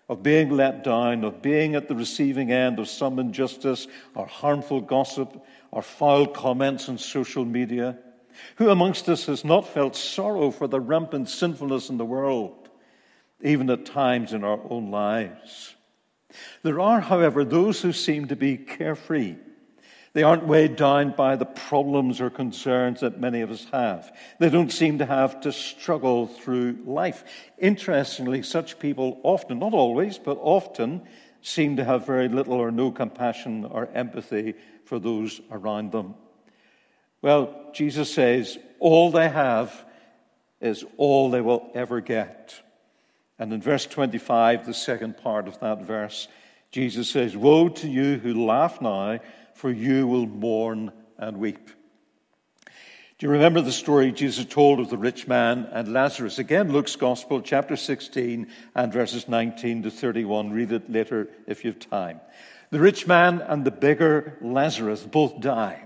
of 0.09 0.23
being 0.23 0.51
let 0.51 0.85
down, 0.85 1.25
of 1.25 1.41
being 1.41 1.75
at 1.75 1.89
the 1.89 1.95
receiving 1.95 2.53
end 2.53 2.79
of 2.79 2.89
some 2.89 3.19
injustice 3.19 3.87
or 4.15 4.27
harmful 4.27 4.81
gossip 4.81 5.43
or 5.71 5.81
foul 5.81 6.27
comments 6.27 6.89
on 6.89 6.99
social 6.99 7.45
media? 7.45 7.97
Who 8.57 8.69
amongst 8.69 9.09
us 9.09 9.27
has 9.27 9.45
not 9.45 9.69
felt 9.69 9.97
sorrow 9.97 10.51
for 10.51 10.67
the 10.67 10.81
rampant 10.81 11.29
sinfulness 11.29 11.89
in 11.89 11.97
the 11.97 12.05
world, 12.05 12.69
even 13.41 13.71
at 13.71 13.87
times 13.87 14.33
in 14.33 14.45
our 14.45 14.61
own 14.69 14.91
lives? 14.91 15.75
There 16.63 16.81
are, 16.81 17.01
however, 17.01 17.45
those 17.45 17.81
who 17.81 17.93
seem 17.93 18.29
to 18.29 18.37
be 18.37 18.57
carefree 18.57 19.37
they 20.15 20.23
aren't 20.23 20.47
weighed 20.47 20.77
down 20.77 21.15
by 21.17 21.37
the 21.37 21.47
problems 21.47 22.21
or 22.21 22.29
concerns 22.29 23.01
that 23.01 23.19
many 23.19 23.41
of 23.41 23.51
us 23.51 23.67
have. 23.73 24.15
They 24.39 24.51
don't 24.51 24.71
seem 24.71 24.99
to 24.99 25.07
have 25.07 25.41
to 25.43 25.53
struggle 25.53 26.27
through 26.27 26.79
life. 26.85 27.25
Interestingly, 27.59 28.43
such 28.43 28.79
people 28.79 29.21
often, 29.23 29.59
not 29.59 29.73
always, 29.73 30.19
but 30.19 30.39
often, 30.41 31.03
seem 31.41 31.77
to 31.77 31.85
have 31.85 32.07
very 32.07 32.29
little 32.29 32.55
or 32.55 32.71
no 32.71 32.91
compassion 32.91 33.65
or 33.65 33.89
empathy 33.95 34.55
for 34.85 34.99
those 34.99 35.41
around 35.51 35.93
them. 35.93 36.15
Well, 37.23 37.71
Jesus 37.73 38.13
says 38.13 38.59
all 38.81 39.11
they 39.11 39.29
have 39.29 39.85
is 40.61 40.85
all 40.99 41.31
they 41.31 41.41
will 41.41 41.71
ever 41.75 42.01
get. 42.01 42.55
And 43.39 43.53
in 43.53 43.63
verse 43.63 43.87
25, 43.87 44.67
the 44.67 44.75
second 44.75 45.17
part 45.17 45.49
of 45.49 45.59
that 45.61 45.83
verse, 45.83 46.29
Jesus 46.71 47.09
says, 47.09 47.37
Woe 47.37 47.69
to 47.69 47.89
you 47.89 48.19
who 48.19 48.47
laugh 48.47 48.81
now 48.81 49.19
for 49.63 49.71
you 49.71 50.09
will 50.09 50.27
mourn 50.27 50.91
and 51.17 51.37
weep. 51.37 51.71
Do 52.67 53.27
you 53.27 53.31
remember 53.31 53.61
the 53.61 53.71
story 53.71 54.11
Jesus 54.11 54.45
told 54.45 54.81
of 54.81 54.91
the 54.91 54.99
rich 54.99 55.29
man 55.29 55.69
and 55.71 55.93
Lazarus? 55.93 56.41
Again, 56.41 56.73
Luke's 56.73 56.97
Gospel, 56.97 57.41
chapter 57.41 57.77
16 57.77 58.49
and 58.75 58.93
verses 58.93 59.29
19 59.29 59.85
to 59.85 59.91
31. 59.93 60.51
Read 60.51 60.73
it 60.73 60.91
later 60.91 61.29
if 61.47 61.65
you 61.65 61.71
have 61.71 61.79
time. 61.79 62.21
The 62.71 62.81
rich 62.81 63.07
man 63.07 63.41
and 63.41 63.65
the 63.65 63.71
beggar 63.71 64.37
Lazarus 64.41 65.05
both 65.05 65.39
die. 65.39 65.85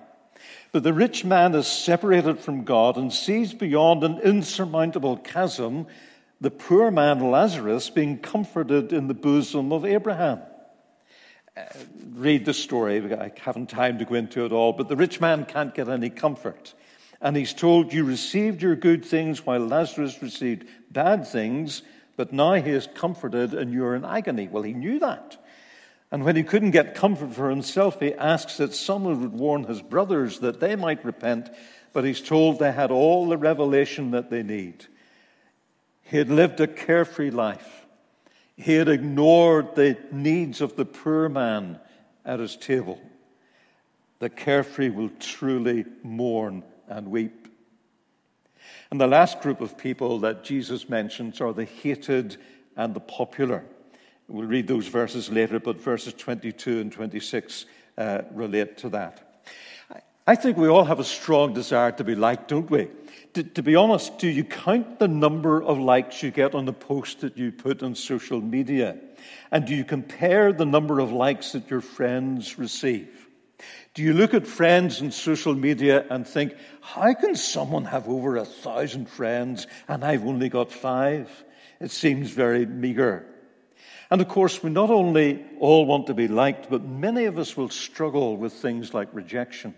But 0.73 0.83
the 0.83 0.95
rich 0.95 1.27
man 1.27 1.55
is 1.55 1.67
separated 1.67 2.41
from 2.41 2.65
God 2.65 2.97
and 2.97 3.12
sees 3.12 3.53
beyond 3.53 4.05
an 4.05 4.21
insurmountable 4.21 5.19
chasm 5.19 5.87
the 6.41 6.51
poor 6.51 6.91
man 6.91 7.31
Lazarus 7.31 7.91
being 7.91 8.21
comforted 8.21 8.95
in 8.95 9.07
the 9.07 9.12
bosom 9.12 9.71
of 9.71 9.85
Abraham 9.85 10.41
Uh, 11.57 11.62
read 12.12 12.45
the 12.45 12.53
story. 12.53 13.14
I 13.14 13.33
haven't 13.40 13.71
time 13.71 13.99
to 13.99 14.05
go 14.05 14.14
into 14.14 14.45
it 14.45 14.53
all, 14.53 14.75
but 14.75 14.88
the 14.88 14.97
rich 14.97 15.23
man 15.23 15.47
can't 15.47 15.75
get 15.75 15.88
any 15.88 16.11
comfort. 16.11 16.75
And 17.23 17.35
he's 17.35 17.55
told, 17.55 17.95
You 17.95 18.05
received 18.05 18.61
your 18.61 18.77
good 18.77 19.05
things 19.05 19.47
while 19.47 19.61
Lazarus 19.61 20.21
received 20.21 20.69
bad 20.90 21.27
things, 21.27 21.81
but 22.16 22.33
now 22.33 22.55
he 22.55 22.71
is 22.71 22.88
comforted 22.95 23.55
and 23.55 23.73
you're 23.73 23.95
in 23.95 24.05
agony. 24.05 24.49
Well, 24.49 24.64
he 24.64 24.75
knew 24.75 24.99
that. 24.99 25.42
And 26.12 26.25
when 26.25 26.37
he 26.37 26.42
couldn't 26.42 26.73
get 26.73 26.95
comfort 26.95 27.33
for 27.33 27.49
himself, 27.49 28.01
he 28.01 28.12
asks 28.12 28.59
that 28.59 28.75
someone 28.75 29.23
would 29.23 29.33
warn 29.33 29.64
his 29.64 29.81
brothers 29.81 30.40
that 30.40 30.61
they 30.61 30.77
might 30.77 31.05
repent, 31.07 31.49
but 31.95 32.05
he's 32.05 32.21
told 32.21 32.59
they 32.59 32.71
had 32.71 32.90
all 32.90 33.27
the 33.27 33.38
revelation 33.38 34.11
that 34.11 34.29
they 34.29 34.42
need. 34.42 34.85
He 36.03 36.19
had 36.19 36.29
lived 36.29 36.61
a 36.61 36.66
carefree 36.66 37.31
life. 37.31 37.86
He 38.57 38.75
had 38.75 38.88
ignored 38.88 39.75
the 39.75 39.99
needs 40.11 40.61
of 40.61 40.77
the 40.77 40.87
poor 40.87 41.29
man 41.29 41.79
at 42.25 42.40
his 42.40 42.57
table. 42.57 43.01
The 44.19 44.31
carefree 44.31 44.90
will 44.90 45.11
truly 45.21 45.85
mourn 46.03 46.62
and 46.88 47.11
weep. 47.11 47.49
And 48.90 49.01
the 49.01 49.07
last 49.07 49.40
group 49.40 49.61
of 49.61 49.77
people 49.77 50.21
that 50.21 50.42
Jesus 50.42 50.88
mentions 50.88 51.40
are 51.40 51.53
the 51.53 51.64
hated 51.64 52.38
and 52.77 52.95
the 52.95 53.01
popular. 53.01 53.64
We'll 54.29 54.47
read 54.47 54.66
those 54.66 54.88
verses 54.88 55.31
later, 55.31 55.61
but 55.61 55.81
verses 55.81 56.14
22 56.14 56.81
and 56.81 56.90
26 56.90 57.66
uh, 57.99 58.23
relate 58.33 58.79
to 58.79 58.88
that. 58.90 59.45
I 60.27 60.35
think 60.35 60.57
we 60.57 60.69
all 60.69 60.85
have 60.85 60.99
a 60.99 61.05
strong 61.05 61.53
desire 61.53 61.92
to 61.92 62.05
be 62.05 62.14
liked, 62.14 62.49
don't 62.49 62.69
we? 62.71 62.88
To, 63.37 63.44
to, 63.44 63.62
be 63.62 63.77
honest, 63.77 64.16
do 64.16 64.29
you 64.29 64.44
count 64.44 64.99
the 64.99 65.09
number 65.09 65.62
of 65.62 65.79
likes 65.79 66.22
you 66.22 66.31
get 66.31 66.55
on 66.55 66.64
the 66.64 66.72
post 66.72 67.20
that 67.20 67.37
you 67.37 67.53
put 67.53 67.83
on 67.83 67.94
social 67.94 68.40
media? 68.40 68.96
And 69.53 69.66
do 69.66 69.75
you 69.75 69.85
compare 69.85 70.55
the 70.55 70.64
number 70.64 71.01
of 71.01 71.12
likes 71.12 71.53
that 71.53 71.68
your 71.68 71.83
friends 71.83 72.59
receive? 72.59 73.29
Do 73.92 74.03
you 74.03 74.14
look 74.14 74.33
at 74.33 74.46
friends 74.46 75.03
on 75.03 75.11
social 75.11 75.55
media 75.55 76.07
and 76.09 76.27
think, 76.27 76.55
how 76.81 77.12
can 77.12 77.35
someone 77.37 77.85
have 77.85 78.09
over 78.09 78.38
a 78.38 78.46
thousand 78.46 79.11
friends 79.11 79.66
and 79.87 80.03
I've 80.03 80.25
only 80.25 80.49
got 80.49 80.72
five? 80.72 81.29
It 81.79 81.90
seems 81.90 82.31
very 82.31 82.64
meager. 82.64 83.27
And 84.11 84.22
of 84.22 84.29
course, 84.29 84.62
we 84.62 84.70
not 84.70 84.88
only 84.88 85.44
all 85.61 85.85
want 85.85 86.07
to 86.07 86.14
be 86.14 86.27
liked, 86.27 86.70
but 86.70 86.85
many 86.85 87.27
of 87.27 87.38
us 87.38 87.55
will 87.55 87.68
struggle 87.68 88.38
with 88.38 88.55
things 88.55 88.94
like 88.94 89.09
rejection. 89.12 89.75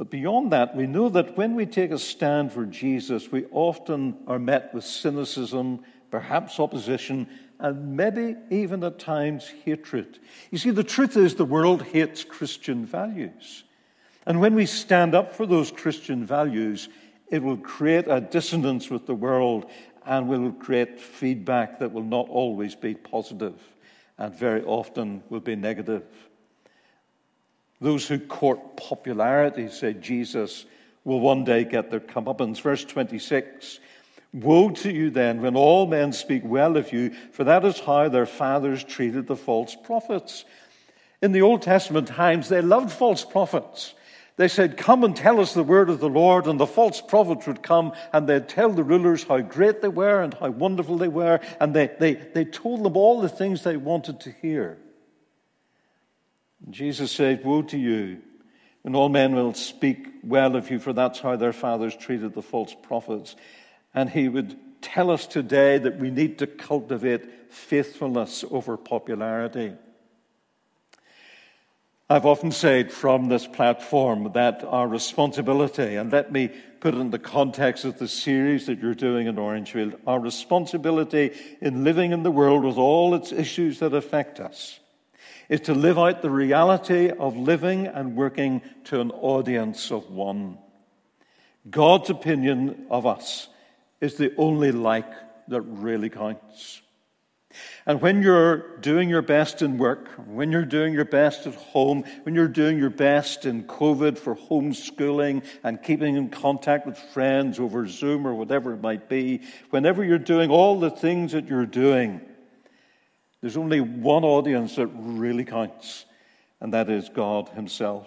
But 0.00 0.08
beyond 0.08 0.50
that, 0.52 0.74
we 0.74 0.86
know 0.86 1.10
that 1.10 1.36
when 1.36 1.54
we 1.54 1.66
take 1.66 1.90
a 1.90 1.98
stand 1.98 2.52
for 2.52 2.64
Jesus, 2.64 3.30
we 3.30 3.44
often 3.50 4.16
are 4.26 4.38
met 4.38 4.72
with 4.72 4.82
cynicism, 4.82 5.84
perhaps 6.10 6.58
opposition, 6.58 7.28
and 7.58 7.98
maybe 7.98 8.34
even 8.48 8.82
at 8.82 8.98
times 8.98 9.52
hatred. 9.62 10.18
You 10.50 10.56
see, 10.56 10.70
the 10.70 10.82
truth 10.82 11.18
is 11.18 11.34
the 11.34 11.44
world 11.44 11.82
hates 11.82 12.24
Christian 12.24 12.86
values. 12.86 13.64
And 14.24 14.40
when 14.40 14.54
we 14.54 14.64
stand 14.64 15.14
up 15.14 15.34
for 15.34 15.44
those 15.44 15.70
Christian 15.70 16.24
values, 16.24 16.88
it 17.28 17.42
will 17.42 17.58
create 17.58 18.06
a 18.08 18.22
dissonance 18.22 18.88
with 18.88 19.04
the 19.04 19.14
world 19.14 19.70
and 20.06 20.28
will 20.28 20.52
create 20.52 20.98
feedback 20.98 21.78
that 21.80 21.92
will 21.92 22.04
not 22.04 22.26
always 22.30 22.74
be 22.74 22.94
positive 22.94 23.60
and 24.16 24.34
very 24.34 24.62
often 24.62 25.22
will 25.28 25.40
be 25.40 25.56
negative. 25.56 26.04
Those 27.80 28.06
who 28.06 28.18
court 28.18 28.76
popularity, 28.76 29.68
said 29.68 30.02
Jesus, 30.02 30.66
will 31.04 31.20
one 31.20 31.44
day 31.44 31.64
get 31.64 31.90
their 31.90 32.00
comeuppance. 32.00 32.60
Verse 32.60 32.84
26 32.84 33.80
Woe 34.32 34.70
to 34.70 34.92
you 34.92 35.10
then 35.10 35.42
when 35.42 35.56
all 35.56 35.86
men 35.86 36.12
speak 36.12 36.42
well 36.44 36.76
of 36.76 36.92
you, 36.92 37.10
for 37.32 37.44
that 37.44 37.64
is 37.64 37.80
how 37.80 38.08
their 38.08 38.26
fathers 38.26 38.84
treated 38.84 39.26
the 39.26 39.36
false 39.36 39.74
prophets. 39.74 40.44
In 41.20 41.32
the 41.32 41.42
Old 41.42 41.62
Testament 41.62 42.06
times, 42.06 42.48
they 42.48 42.62
loved 42.62 42.92
false 42.92 43.24
prophets. 43.24 43.94
They 44.36 44.48
said, 44.48 44.76
Come 44.76 45.04
and 45.04 45.14
tell 45.14 45.40
us 45.40 45.52
the 45.52 45.62
word 45.64 45.90
of 45.90 46.00
the 46.00 46.08
Lord. 46.08 46.46
And 46.46 46.58
the 46.58 46.66
false 46.66 47.00
prophets 47.00 47.46
would 47.46 47.62
come 47.62 47.92
and 48.12 48.26
they'd 48.26 48.48
tell 48.48 48.70
the 48.70 48.84
rulers 48.84 49.24
how 49.24 49.40
great 49.40 49.82
they 49.82 49.88
were 49.88 50.22
and 50.22 50.32
how 50.32 50.50
wonderful 50.50 50.96
they 50.96 51.08
were. 51.08 51.40
And 51.60 51.74
they, 51.74 51.90
they, 51.98 52.14
they 52.14 52.44
told 52.44 52.82
them 52.82 52.96
all 52.96 53.20
the 53.20 53.28
things 53.28 53.64
they 53.64 53.76
wanted 53.76 54.20
to 54.20 54.30
hear. 54.30 54.78
Jesus 56.68 57.10
said, 57.10 57.44
Woe 57.44 57.62
to 57.62 57.78
you, 57.78 58.20
and 58.84 58.94
all 58.94 59.08
men 59.08 59.34
will 59.34 59.54
speak 59.54 60.06
well 60.22 60.56
of 60.56 60.70
you, 60.70 60.78
for 60.78 60.92
that's 60.92 61.20
how 61.20 61.36
their 61.36 61.52
fathers 61.52 61.96
treated 61.96 62.34
the 62.34 62.42
false 62.42 62.74
prophets. 62.82 63.36
And 63.94 64.10
he 64.10 64.28
would 64.28 64.58
tell 64.82 65.10
us 65.10 65.26
today 65.26 65.78
that 65.78 65.98
we 65.98 66.10
need 66.10 66.38
to 66.38 66.46
cultivate 66.46 67.52
faithfulness 67.52 68.44
over 68.50 68.76
popularity. 68.76 69.74
I've 72.08 72.26
often 72.26 72.50
said 72.50 72.90
from 72.90 73.28
this 73.28 73.46
platform 73.46 74.32
that 74.34 74.64
our 74.64 74.88
responsibility, 74.88 75.94
and 75.94 76.10
let 76.10 76.32
me 76.32 76.50
put 76.80 76.94
it 76.94 76.98
in 76.98 77.10
the 77.10 77.20
context 77.20 77.84
of 77.84 77.98
the 77.98 78.08
series 78.08 78.66
that 78.66 78.80
you're 78.80 78.94
doing 78.94 79.28
in 79.28 79.38
Orangefield, 79.38 79.94
our 80.06 80.18
responsibility 80.18 81.32
in 81.60 81.84
living 81.84 82.10
in 82.12 82.24
the 82.24 82.30
world 82.30 82.64
with 82.64 82.78
all 82.78 83.14
its 83.14 83.30
issues 83.30 83.78
that 83.78 83.94
affect 83.94 84.40
us 84.40 84.79
is 85.50 85.60
to 85.62 85.74
live 85.74 85.98
out 85.98 86.22
the 86.22 86.30
reality 86.30 87.10
of 87.10 87.36
living 87.36 87.88
and 87.88 88.16
working 88.16 88.62
to 88.84 89.00
an 89.00 89.10
audience 89.10 89.90
of 89.90 90.08
one. 90.08 90.56
God's 91.68 92.08
opinion 92.08 92.86
of 92.88 93.04
us 93.04 93.48
is 94.00 94.14
the 94.14 94.32
only 94.36 94.70
like 94.70 95.12
that 95.48 95.60
really 95.62 96.08
counts. 96.08 96.80
And 97.84 98.00
when 98.00 98.22
you're 98.22 98.78
doing 98.78 99.08
your 99.08 99.22
best 99.22 99.60
in 99.60 99.76
work, 99.76 100.08
when 100.28 100.52
you're 100.52 100.64
doing 100.64 100.94
your 100.94 101.04
best 101.04 101.48
at 101.48 101.56
home, 101.56 102.04
when 102.22 102.36
you're 102.36 102.46
doing 102.46 102.78
your 102.78 102.90
best 102.90 103.44
in 103.44 103.64
COVID 103.64 104.18
for 104.18 104.36
homeschooling 104.36 105.44
and 105.64 105.82
keeping 105.82 106.14
in 106.14 106.28
contact 106.30 106.86
with 106.86 106.96
friends 106.96 107.58
over 107.58 107.88
Zoom 107.88 108.24
or 108.24 108.34
whatever 108.34 108.72
it 108.72 108.80
might 108.80 109.08
be, 109.08 109.40
whenever 109.70 110.04
you're 110.04 110.16
doing 110.18 110.48
all 110.48 110.78
the 110.78 110.92
things 110.92 111.32
that 111.32 111.48
you're 111.48 111.66
doing, 111.66 112.20
there's 113.40 113.56
only 113.56 113.80
one 113.80 114.24
audience 114.24 114.76
that 114.76 114.88
really 114.88 115.44
counts, 115.44 116.04
and 116.60 116.74
that 116.74 116.90
is 116.90 117.08
God 117.08 117.48
Himself. 117.50 118.06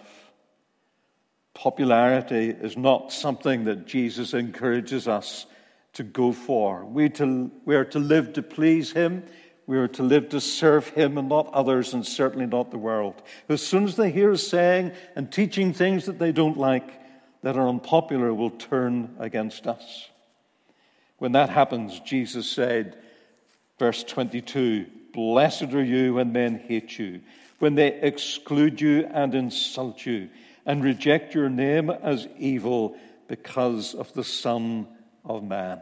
Popularity 1.54 2.50
is 2.50 2.78
not 2.78 3.12
something 3.12 3.66
that 3.66 3.86
Jesus 3.86 4.34
encourages 4.34 5.08
us 5.08 5.46
to 5.94 6.04
go 6.04 6.32
for. 6.32 6.86
We, 6.86 7.10
to, 7.10 7.52
we 7.66 7.76
are 7.76 7.86
to 7.86 8.00
live 8.00 8.34
to 8.34 8.44
please 8.44 8.92
Him. 8.92 9.24
We 9.66 9.78
are 9.78 9.88
to 9.90 10.04
live 10.04 10.30
to 10.30 10.42
serve 10.42 10.90
Him 10.90 11.18
and 11.18 11.30
not 11.30 11.54
others, 11.54 11.94
and 11.94 12.06
certainly 12.06 12.48
not 12.48 12.72
the 12.72 12.78
world. 12.78 13.22
As 13.50 13.66
soon 13.66 13.86
as 13.86 13.96
they 13.96 14.12
hear 14.12 14.32
us 14.32 14.46
saying 14.46 14.92
and 15.16 15.32
teaching 15.32 15.74
things 15.74 16.06
that 16.06 16.20
they 16.20 16.32
don't 16.32 16.58
like, 16.58 17.02
that 17.44 17.58
are 17.58 17.68
unpopular, 17.68 18.34
will 18.34 18.50
turn 18.52 19.16
against 19.20 19.68
us. 19.68 20.10
When 21.18 21.34
that 21.34 21.50
happens, 21.50 22.00
Jesus 22.00 22.50
said, 22.50 22.98
verse 23.80 24.04
22, 24.04 24.86
Blessed 25.14 25.74
are 25.74 25.84
you 25.84 26.16
when 26.16 26.32
men 26.32 26.60
hate 26.60 26.98
you, 26.98 27.22
when 27.60 27.76
they 27.76 27.94
exclude 28.02 28.82
you 28.82 29.08
and 29.14 29.36
insult 29.36 30.06
you, 30.06 30.30
and 30.66 30.84
reject 30.84 31.36
your 31.36 31.50
name 31.50 31.90
as 31.90 32.28
evil 32.38 32.98
because 33.28 33.94
of 33.94 34.12
the 34.14 34.24
Son 34.24 34.88
of 35.24 35.44
Man. 35.44 35.80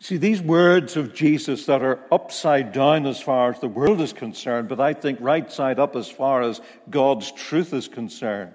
See, 0.00 0.16
these 0.16 0.40
words 0.40 0.96
of 0.96 1.12
Jesus 1.12 1.66
that 1.66 1.82
are 1.82 1.98
upside 2.12 2.72
down 2.72 3.04
as 3.06 3.20
far 3.20 3.50
as 3.50 3.58
the 3.58 3.66
world 3.66 4.00
is 4.00 4.12
concerned, 4.12 4.68
but 4.68 4.80
I 4.80 4.92
think 4.92 5.18
right 5.20 5.50
side 5.50 5.80
up 5.80 5.96
as 5.96 6.08
far 6.08 6.42
as 6.42 6.60
God's 6.88 7.32
truth 7.32 7.72
is 7.72 7.88
concerned, 7.88 8.54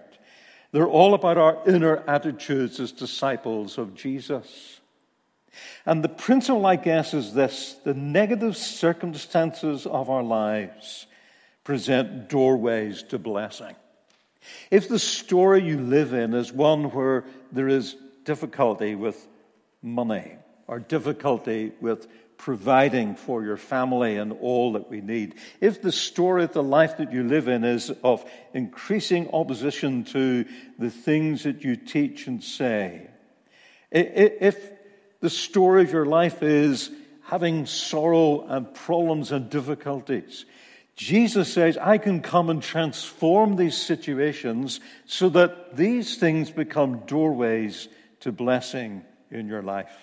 they're 0.71 0.87
all 0.87 1.13
about 1.13 1.37
our 1.37 1.61
inner 1.67 1.97
attitudes 2.07 2.79
as 2.79 2.93
disciples 2.93 3.77
of 3.77 3.93
Jesus. 3.93 4.79
And 5.85 6.03
the 6.03 6.09
principle, 6.09 6.65
I 6.65 6.75
guess, 6.75 7.13
is 7.13 7.33
this 7.33 7.75
the 7.83 7.93
negative 7.93 8.57
circumstances 8.57 9.85
of 9.85 10.09
our 10.09 10.23
lives 10.23 11.07
present 11.63 12.29
doorways 12.29 13.03
to 13.03 13.19
blessing. 13.19 13.75
If 14.69 14.89
the 14.89 14.99
story 14.99 15.63
you 15.63 15.79
live 15.79 16.13
in 16.13 16.33
is 16.33 16.51
one 16.51 16.91
where 16.91 17.23
there 17.51 17.69
is 17.69 17.95
difficulty 18.25 18.95
with 18.95 19.27
money 19.81 20.33
or 20.67 20.79
difficulty 20.79 21.71
with 21.79 22.07
providing 22.37 23.15
for 23.15 23.43
your 23.43 23.55
family 23.55 24.17
and 24.17 24.33
all 24.33 24.73
that 24.73 24.89
we 24.89 24.99
need, 24.99 25.35
if 25.61 25.81
the 25.81 25.91
story 25.91 26.43
of 26.43 26.51
the 26.51 26.63
life 26.63 26.97
that 26.97 27.13
you 27.13 27.23
live 27.23 27.47
in 27.47 27.63
is 27.63 27.91
of 28.03 28.29
increasing 28.53 29.29
opposition 29.31 30.03
to 30.03 30.45
the 30.77 30.89
things 30.89 31.43
that 31.43 31.63
you 31.63 31.77
teach 31.77 32.27
and 32.27 32.43
say, 32.43 33.07
if 33.91 34.72
the 35.23 35.29
story 35.29 35.83
of 35.83 35.93
your 35.93 36.05
life 36.05 36.43
is 36.43 36.91
having 37.21 37.65
sorrow 37.65 38.45
and 38.45 38.73
problems 38.73 39.31
and 39.31 39.49
difficulties. 39.49 40.43
Jesus 40.97 41.51
says, 41.51 41.77
I 41.77 41.97
can 41.97 42.19
come 42.19 42.49
and 42.49 42.61
transform 42.61 43.55
these 43.55 43.77
situations 43.77 44.81
so 45.05 45.29
that 45.29 45.77
these 45.77 46.17
things 46.17 46.51
become 46.51 47.03
doorways 47.05 47.87
to 48.19 48.33
blessing 48.33 49.05
in 49.31 49.47
your 49.47 49.61
life. 49.61 49.95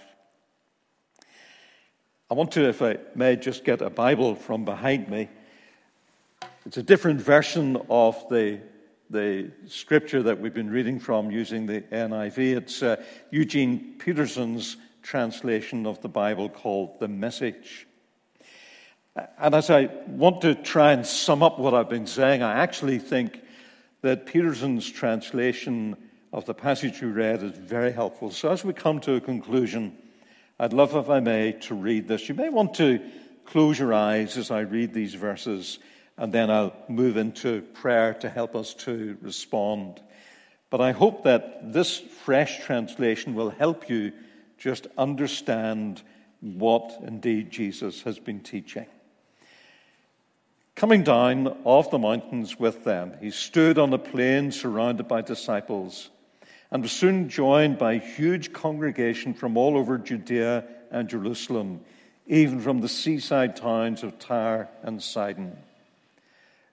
I 2.30 2.32
want 2.32 2.52
to, 2.52 2.66
if 2.66 2.80
I 2.80 2.96
may, 3.14 3.36
just 3.36 3.62
get 3.62 3.82
a 3.82 3.90
Bible 3.90 4.34
from 4.34 4.64
behind 4.64 5.10
me. 5.10 5.28
It's 6.64 6.78
a 6.78 6.82
different 6.82 7.20
version 7.20 7.76
of 7.90 8.26
the, 8.30 8.60
the 9.10 9.50
scripture 9.66 10.22
that 10.22 10.40
we've 10.40 10.54
been 10.54 10.70
reading 10.70 10.98
from 10.98 11.30
using 11.30 11.66
the 11.66 11.82
NIV. 11.82 12.56
It's 12.56 12.82
uh, 12.82 13.04
Eugene 13.30 13.96
Peterson's 13.98 14.78
translation 15.02 15.86
of 15.86 16.00
the 16.00 16.08
Bible 16.08 16.48
called 16.48 17.00
The 17.00 17.08
Message. 17.08 17.86
And 19.38 19.54
as 19.54 19.70
I 19.70 19.86
want 20.06 20.42
to 20.42 20.54
try 20.54 20.92
and 20.92 21.06
sum 21.06 21.42
up 21.42 21.58
what 21.58 21.74
I've 21.74 21.88
been 21.88 22.06
saying, 22.06 22.42
I 22.42 22.60
actually 22.60 22.98
think 22.98 23.42
that 24.02 24.26
Peterson's 24.26 24.88
translation 24.88 25.96
of 26.32 26.44
the 26.46 26.54
passage 26.54 27.02
we 27.02 27.08
read 27.08 27.42
is 27.42 27.52
very 27.52 27.92
helpful. 27.92 28.30
So 28.30 28.50
as 28.50 28.64
we 28.64 28.72
come 28.72 29.00
to 29.00 29.14
a 29.14 29.20
conclusion, 29.20 29.96
I'd 30.58 30.72
love, 30.72 30.94
if 30.94 31.10
I 31.10 31.20
may, 31.20 31.52
to 31.62 31.74
read 31.74 32.06
this. 32.06 32.28
You 32.28 32.34
may 32.34 32.48
want 32.48 32.74
to 32.74 33.00
close 33.46 33.78
your 33.78 33.92
eyes 33.92 34.36
as 34.36 34.50
I 34.50 34.60
read 34.60 34.94
these 34.94 35.14
verses, 35.14 35.80
and 36.16 36.32
then 36.32 36.50
I'll 36.50 36.74
move 36.88 37.16
into 37.16 37.62
prayer 37.62 38.14
to 38.14 38.28
help 38.28 38.54
us 38.54 38.74
to 38.74 39.18
respond. 39.20 40.00
But 40.70 40.80
I 40.80 40.92
hope 40.92 41.24
that 41.24 41.72
this 41.72 41.98
fresh 41.98 42.64
translation 42.64 43.34
will 43.34 43.50
help 43.50 43.90
you 43.90 44.12
just 44.60 44.86
understand 44.96 46.02
what 46.40 46.98
indeed 47.02 47.50
Jesus 47.50 48.02
has 48.02 48.18
been 48.18 48.40
teaching. 48.40 48.86
Coming 50.76 51.02
down 51.02 51.48
off 51.64 51.90
the 51.90 51.98
mountains 51.98 52.58
with 52.58 52.84
them, 52.84 53.16
he 53.20 53.30
stood 53.30 53.78
on 53.78 53.92
a 53.92 53.98
plain 53.98 54.52
surrounded 54.52 55.08
by 55.08 55.22
disciples 55.22 56.10
and 56.70 56.82
was 56.82 56.92
soon 56.92 57.28
joined 57.28 57.78
by 57.78 57.94
a 57.94 57.98
huge 57.98 58.52
congregation 58.52 59.34
from 59.34 59.56
all 59.56 59.76
over 59.76 59.98
Judea 59.98 60.64
and 60.90 61.08
Jerusalem, 61.08 61.80
even 62.26 62.60
from 62.60 62.80
the 62.80 62.88
seaside 62.88 63.56
towns 63.56 64.02
of 64.02 64.18
Tyre 64.18 64.68
and 64.82 65.02
Sidon. 65.02 65.56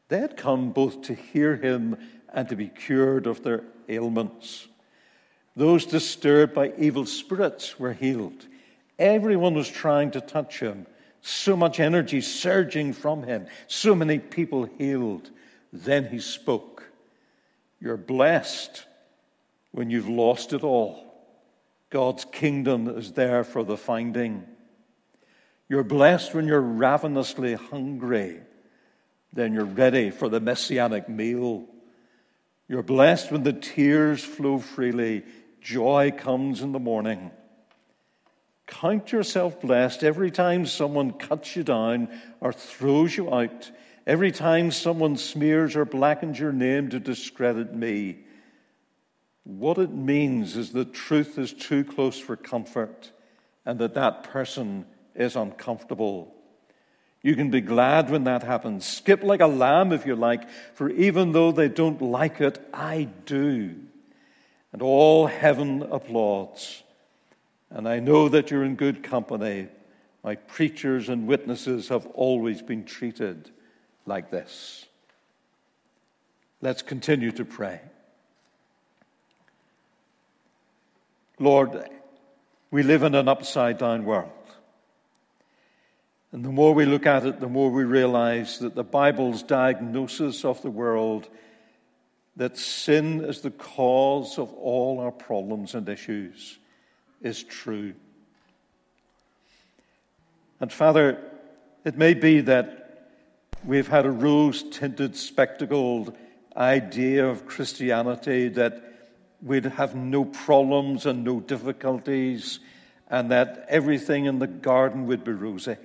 They 0.10 0.20
had 0.20 0.38
come 0.38 0.72
both 0.72 1.04
to 1.04 1.16
hear 1.16 1.56
him 1.56 1.98
and 2.32 2.48
to 2.50 2.56
be 2.56 2.68
cured 2.68 3.28
of 3.28 3.44
their 3.44 3.64
ailments. 3.90 4.68
Those 5.58 5.88
disturbed 5.88 6.54
by 6.54 6.72
evil 6.78 7.08
spirits 7.08 7.80
were 7.80 7.94
healed. 7.94 8.46
Everyone 9.00 9.56
was 9.56 9.68
trying 9.68 10.12
to 10.12 10.22
touch 10.22 10.60
him. 10.60 10.86
So 11.24 11.58
much 11.58 11.80
energy 11.80 12.22
surging 12.22 12.94
from 12.94 13.24
him. 13.24 13.48
So 13.66 13.96
many 13.96 14.20
people 14.20 14.70
healed. 14.78 15.32
Then 15.74 16.10
he 16.10 16.20
spoke. 16.20 16.84
You're 17.82 17.98
blessed 17.98 18.86
when 19.72 19.90
you've 19.90 20.08
lost 20.08 20.54
it 20.54 20.64
all. 20.64 21.04
God's 21.90 22.24
kingdom 22.26 22.88
is 22.88 23.14
there 23.14 23.44
for 23.44 23.64
the 23.64 23.78
finding. 23.78 24.46
You're 25.70 25.84
blessed 25.84 26.36
when 26.36 26.46
you're 26.46 26.62
ravenously 26.62 27.56
hungry. 27.56 28.42
Then 29.34 29.54
you're 29.54 29.66
ready 29.66 30.12
for 30.12 30.30
the 30.30 30.40
messianic 30.40 31.10
meal. 31.10 31.66
You're 32.68 32.84
blessed 32.84 33.32
when 33.32 33.44
the 33.44 33.54
tears 33.54 34.24
flow 34.24 34.60
freely. 34.60 35.24
Joy 35.62 36.14
comes 36.16 36.62
in 36.62 36.72
the 36.72 36.80
morning. 36.80 37.32
Count 38.68 39.12
yourself 39.12 39.62
blessed 39.62 40.04
every 40.04 40.30
time 40.30 40.66
someone 40.66 41.14
cuts 41.14 41.56
you 41.56 41.64
down 41.64 42.10
or 42.42 42.52
throws 42.52 43.16
you 43.16 43.34
out, 43.34 43.72
every 44.06 44.32
time 44.32 44.72
someone 44.72 45.16
smears 45.16 45.76
or 45.76 45.86
blackens 45.86 46.40
your 46.40 46.52
name 46.52 46.90
to 46.90 47.00
discredit 47.00 47.74
me. 47.74 48.20
What 49.44 49.78
it 49.78 49.92
means 49.92 50.58
is 50.58 50.74
that 50.74 50.94
truth 50.94 51.38
is 51.40 51.54
too 51.54 51.86
close 51.86 52.20
for 52.20 52.36
comfort 52.36 53.12
and 53.66 53.80
that 53.80 53.94
that 53.94 54.24
person 54.24 54.86
is 55.16 55.38
uncomfortable. 55.38 56.34
You 57.22 57.36
can 57.36 57.50
be 57.50 57.62
glad 57.62 58.10
when 58.10 58.26
that 58.26 58.44
happens. 58.44 58.86
Skip 58.86 59.24
like 59.24 59.42
a 59.42 59.48
lamb 59.48 59.92
if 59.92 60.06
you 60.06 60.16
like, 60.16 60.50
for 60.74 60.90
even 60.90 61.32
though 61.32 61.52
they 61.52 61.70
don't 61.70 62.02
like 62.02 62.42
it, 62.42 62.60
I 62.74 63.10
do. 63.26 63.76
And 64.78 64.84
all 64.84 65.26
heaven 65.26 65.82
applauds. 65.92 66.84
And 67.72 67.90
I 67.90 68.00
know 68.00 68.30
that 68.30 68.52
you're 68.52 68.64
in 68.64 68.76
good 68.76 69.02
company. 69.02 69.70
My 70.24 70.36
preachers 70.36 71.10
and 71.10 71.26
witnesses 71.26 71.88
have 71.88 72.06
always 72.14 72.62
been 72.62 72.86
treated 72.86 73.50
like 74.06 74.30
this. 74.30 74.86
Let's 76.62 76.84
continue 76.84 77.32
to 77.32 77.44
pray. 77.44 77.82
Lord, 81.40 81.90
we 82.70 82.84
live 82.84 83.02
in 83.02 83.16
an 83.16 83.28
upside 83.28 83.80
down 83.80 84.06
world. 84.06 84.30
And 86.32 86.46
the 86.46 86.52
more 86.52 86.76
we 86.76 86.86
look 86.86 87.08
at 87.08 87.26
it, 87.26 87.40
the 87.40 87.50
more 87.50 87.72
we 87.72 87.84
realize 87.84 88.60
that 88.60 88.76
the 88.76 88.84
Bible's 88.84 89.42
diagnosis 89.42 90.46
of 90.46 90.62
the 90.62 90.70
world 90.70 91.28
that 92.38 92.58
sin 92.58 93.26
is 93.26 93.42
the 93.42 93.52
cause 93.52 94.38
of 94.38 94.54
all 94.54 95.00
our 95.00 95.12
problems 95.12 95.74
and 95.74 95.90
issues 95.90 96.58
is 97.22 97.44
true. 97.44 97.94
And 100.60 100.72
Father, 100.72 101.20
it 101.84 101.98
may 101.98 102.14
be 102.14 102.42
that 102.42 103.10
we've 103.66 103.88
had 103.88 104.06
a 104.06 104.12
rose 104.12 104.64
tinted, 104.64 105.16
spectacled 105.16 106.16
idea 106.56 107.28
of 107.28 107.46
Christianity 107.48 108.50
that 108.50 108.84
we'd 109.42 109.66
have 109.66 109.96
no 109.96 110.26
problems 110.26 111.06
and 111.06 111.24
no 111.24 111.40
difficulties, 111.40 112.60
and 113.10 113.32
that 113.32 113.66
everything 113.70 114.26
in 114.26 114.40
the 114.40 114.48
garden 114.48 115.06
would 115.08 115.24
be 115.24 115.32
rosy. 115.32 115.76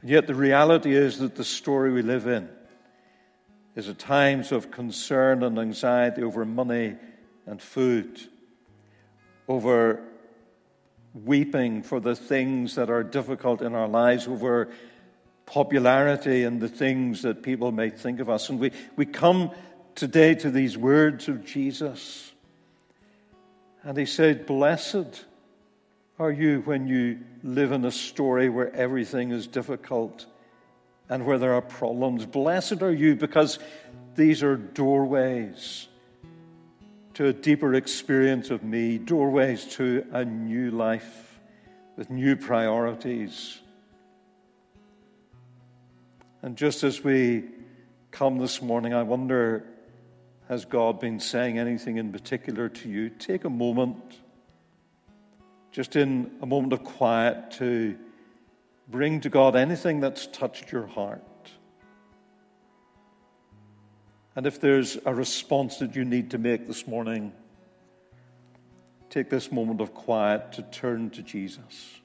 And 0.00 0.10
yet, 0.10 0.26
the 0.26 0.34
reality 0.34 0.94
is 0.94 1.18
that 1.18 1.36
the 1.36 1.44
story 1.44 1.92
we 1.92 2.02
live 2.02 2.26
in 2.26 2.48
is 3.74 3.88
at 3.88 3.98
times 3.98 4.52
of 4.52 4.70
concern 4.70 5.42
and 5.42 5.58
anxiety 5.58 6.22
over 6.22 6.44
money 6.44 6.96
and 7.46 7.60
food, 7.60 8.20
over 9.48 10.02
weeping 11.14 11.82
for 11.82 12.00
the 12.00 12.14
things 12.14 12.74
that 12.74 12.90
are 12.90 13.02
difficult 13.02 13.62
in 13.62 13.74
our 13.74 13.88
lives, 13.88 14.28
over 14.28 14.68
popularity 15.46 16.44
and 16.44 16.60
the 16.60 16.68
things 16.68 17.22
that 17.22 17.42
people 17.42 17.72
may 17.72 17.90
think 17.90 18.20
of 18.20 18.30
us. 18.30 18.48
And 18.48 18.58
we, 18.58 18.72
we 18.96 19.06
come 19.06 19.50
today 19.94 20.34
to 20.36 20.50
these 20.50 20.76
words 20.78 21.28
of 21.28 21.44
Jesus. 21.44 22.32
And 23.82 23.96
he 23.96 24.06
said, 24.06 24.46
Blessed 24.46 25.24
are 26.18 26.30
you 26.30 26.60
when 26.60 26.86
you 26.86 27.18
live 27.42 27.72
in 27.72 27.84
a 27.84 27.90
story 27.90 28.48
where 28.48 28.74
everything 28.74 29.32
is 29.32 29.46
difficult 29.46 30.26
and 31.12 31.26
where 31.26 31.36
there 31.36 31.52
are 31.52 31.60
problems. 31.60 32.24
Blessed 32.24 32.80
are 32.80 32.90
you 32.90 33.14
because 33.14 33.58
these 34.14 34.42
are 34.42 34.56
doorways 34.56 35.86
to 37.12 37.26
a 37.26 37.34
deeper 37.34 37.74
experience 37.74 38.48
of 38.48 38.64
me, 38.64 38.96
doorways 38.96 39.66
to 39.66 40.06
a 40.12 40.24
new 40.24 40.70
life 40.70 41.38
with 41.98 42.08
new 42.08 42.34
priorities. 42.34 43.60
And 46.40 46.56
just 46.56 46.82
as 46.82 47.04
we 47.04 47.44
come 48.10 48.38
this 48.38 48.62
morning, 48.62 48.94
I 48.94 49.02
wonder 49.02 49.66
has 50.48 50.64
God 50.64 50.98
been 50.98 51.20
saying 51.20 51.58
anything 51.58 51.98
in 51.98 52.10
particular 52.10 52.70
to 52.70 52.88
you? 52.88 53.10
Take 53.10 53.44
a 53.44 53.50
moment, 53.50 54.18
just 55.72 55.94
in 55.94 56.30
a 56.40 56.46
moment 56.46 56.72
of 56.72 56.84
quiet, 56.84 57.50
to 57.52 57.98
bring 58.88 59.20
to 59.20 59.28
God 59.28 59.56
anything 59.56 60.00
that's 60.00 60.26
touched 60.26 60.72
your 60.72 60.86
heart. 60.86 61.22
And 64.34 64.46
if 64.46 64.60
there's 64.60 64.98
a 65.04 65.14
response 65.14 65.78
that 65.78 65.94
you 65.94 66.04
need 66.04 66.30
to 66.30 66.38
make 66.38 66.66
this 66.66 66.86
morning, 66.86 67.32
take 69.10 69.28
this 69.28 69.52
moment 69.52 69.80
of 69.80 69.92
quiet 69.92 70.52
to 70.52 70.62
turn 70.62 71.10
to 71.10 71.22
Jesus. 71.22 72.00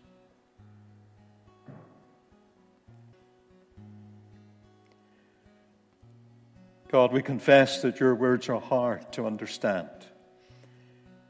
God, 6.89 7.11
we 7.11 7.21
confess 7.21 7.81
that 7.81 7.99
your 7.99 8.15
words 8.15 8.47
are 8.49 8.61
hard 8.61 9.11
to 9.13 9.25
understand. 9.25 9.89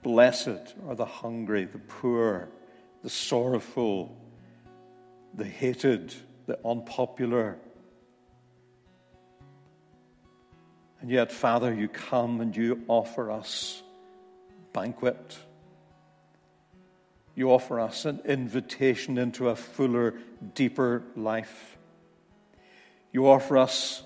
Blessed 0.04 0.76
are 0.88 0.96
the 0.96 1.06
hungry, 1.06 1.66
the 1.66 1.80
poor, 1.80 2.50
the 3.04 3.10
sorrowful, 3.10 4.16
the 5.38 5.46
hated, 5.46 6.14
the 6.48 6.60
unpopular. 6.66 7.58
And 11.00 11.12
yet, 11.12 11.32
Father, 11.32 11.74
you 11.74 11.88
come 11.88 12.42
and 12.42 12.56
you 12.58 12.84
offer 12.88 13.32
us 13.32 13.82
banquet. 14.74 15.38
You 17.36 17.52
offer 17.52 17.80
us 17.80 18.06
an 18.06 18.22
invitation 18.26 19.20
into 19.20 19.50
a 19.50 19.56
fuller, 19.56 20.16
deeper 20.56 21.04
life. 21.16 21.78
You 23.12 23.30
offer 23.30 23.60
us 23.60 24.02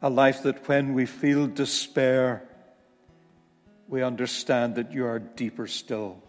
a 0.00 0.08
life 0.08 0.44
that 0.44 0.68
when 0.68 0.94
we 0.94 1.06
feel 1.06 1.48
despair, 1.48 2.44
we 3.88 4.02
understand 4.02 4.76
that 4.76 4.92
you 4.92 5.06
are 5.06 5.18
deeper 5.18 5.66
still. 5.66 6.22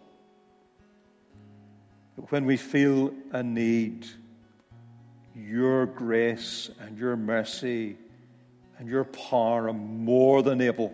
When 2.27 2.45
we 2.45 2.57
feel 2.57 3.13
a 3.31 3.41
need, 3.41 4.05
your 5.33 5.85
grace 5.85 6.69
and 6.79 6.97
your 6.97 7.15
mercy 7.15 7.97
and 8.77 8.89
your 8.89 9.05
power 9.05 9.69
are 9.69 9.73
more 9.73 10.43
than 10.43 10.59
able 10.59 10.93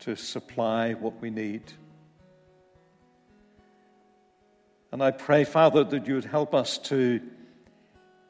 to 0.00 0.16
supply 0.16 0.94
what 0.94 1.20
we 1.20 1.30
need. 1.30 1.62
And 4.90 5.02
I 5.02 5.10
pray, 5.10 5.44
Father, 5.44 5.84
that 5.84 6.06
you 6.06 6.14
would 6.14 6.24
help 6.24 6.54
us 6.54 6.78
to 6.78 7.20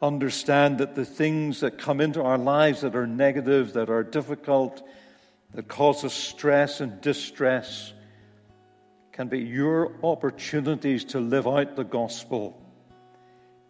understand 0.03 0.79
that 0.79 0.95
the 0.95 1.05
things 1.05 1.61
that 1.61 1.79
come 1.79 2.01
into 2.01 2.23
our 2.23 2.39
lives 2.39 2.81
that 2.81 2.97
are 2.97 3.07
negative, 3.07 3.75
that 3.75 3.89
are 3.89 4.03
difficult, 4.03 4.87
that 5.55 5.69
cause 5.69 6.05
us 6.05 6.15
stress 6.15 6.81
and 6.81 7.01
distress, 7.01 7.93
can 9.17 9.29
be 9.29 9.41
your 9.41 9.93
opportunities 10.03 11.03
to 11.03 11.19
live 11.19 11.47
out 11.47 11.75
the 11.75 11.83
gospel 11.85 12.55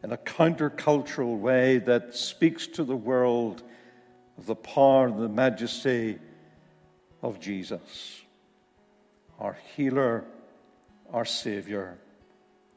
in 0.02 0.10
a 0.10 0.16
countercultural 0.16 1.38
way 1.38 1.78
that 1.78 2.16
speaks 2.16 2.66
to 2.66 2.82
the 2.82 2.96
world 2.96 3.62
of 4.38 4.46
the 4.46 4.56
power 4.56 5.06
and 5.06 5.22
the 5.22 5.28
majesty 5.28 6.18
of 7.22 7.38
Jesus, 7.38 8.20
our 9.38 9.56
healer, 9.76 10.24
our 11.12 11.24
Savior, 11.24 11.96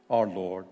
our 0.08 0.28
Lord. 0.28 0.68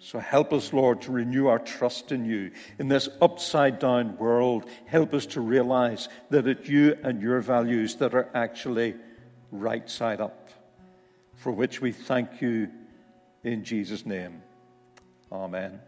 So 0.00 0.18
help 0.18 0.52
us, 0.52 0.72
Lord, 0.72 1.02
to 1.02 1.12
renew 1.12 1.46
our 1.46 1.60
trust 1.60 2.10
in 2.10 2.24
you. 2.24 2.50
In 2.80 2.88
this 2.88 3.08
upside 3.22 3.78
down 3.78 4.18
world, 4.18 4.68
help 4.86 5.14
us 5.14 5.26
to 5.26 5.40
realize 5.40 6.08
that 6.30 6.48
it's 6.48 6.68
you 6.68 6.98
and 7.04 7.22
your 7.22 7.40
values 7.40 7.94
that 7.96 8.12
are 8.12 8.28
actually 8.34 8.96
right 9.58 9.88
side 9.88 10.20
up, 10.20 10.50
for 11.34 11.52
which 11.52 11.80
we 11.80 11.92
thank 11.92 12.40
you 12.40 12.68
in 13.42 13.64
Jesus' 13.64 14.06
name. 14.06 14.42
Amen. 15.32 15.80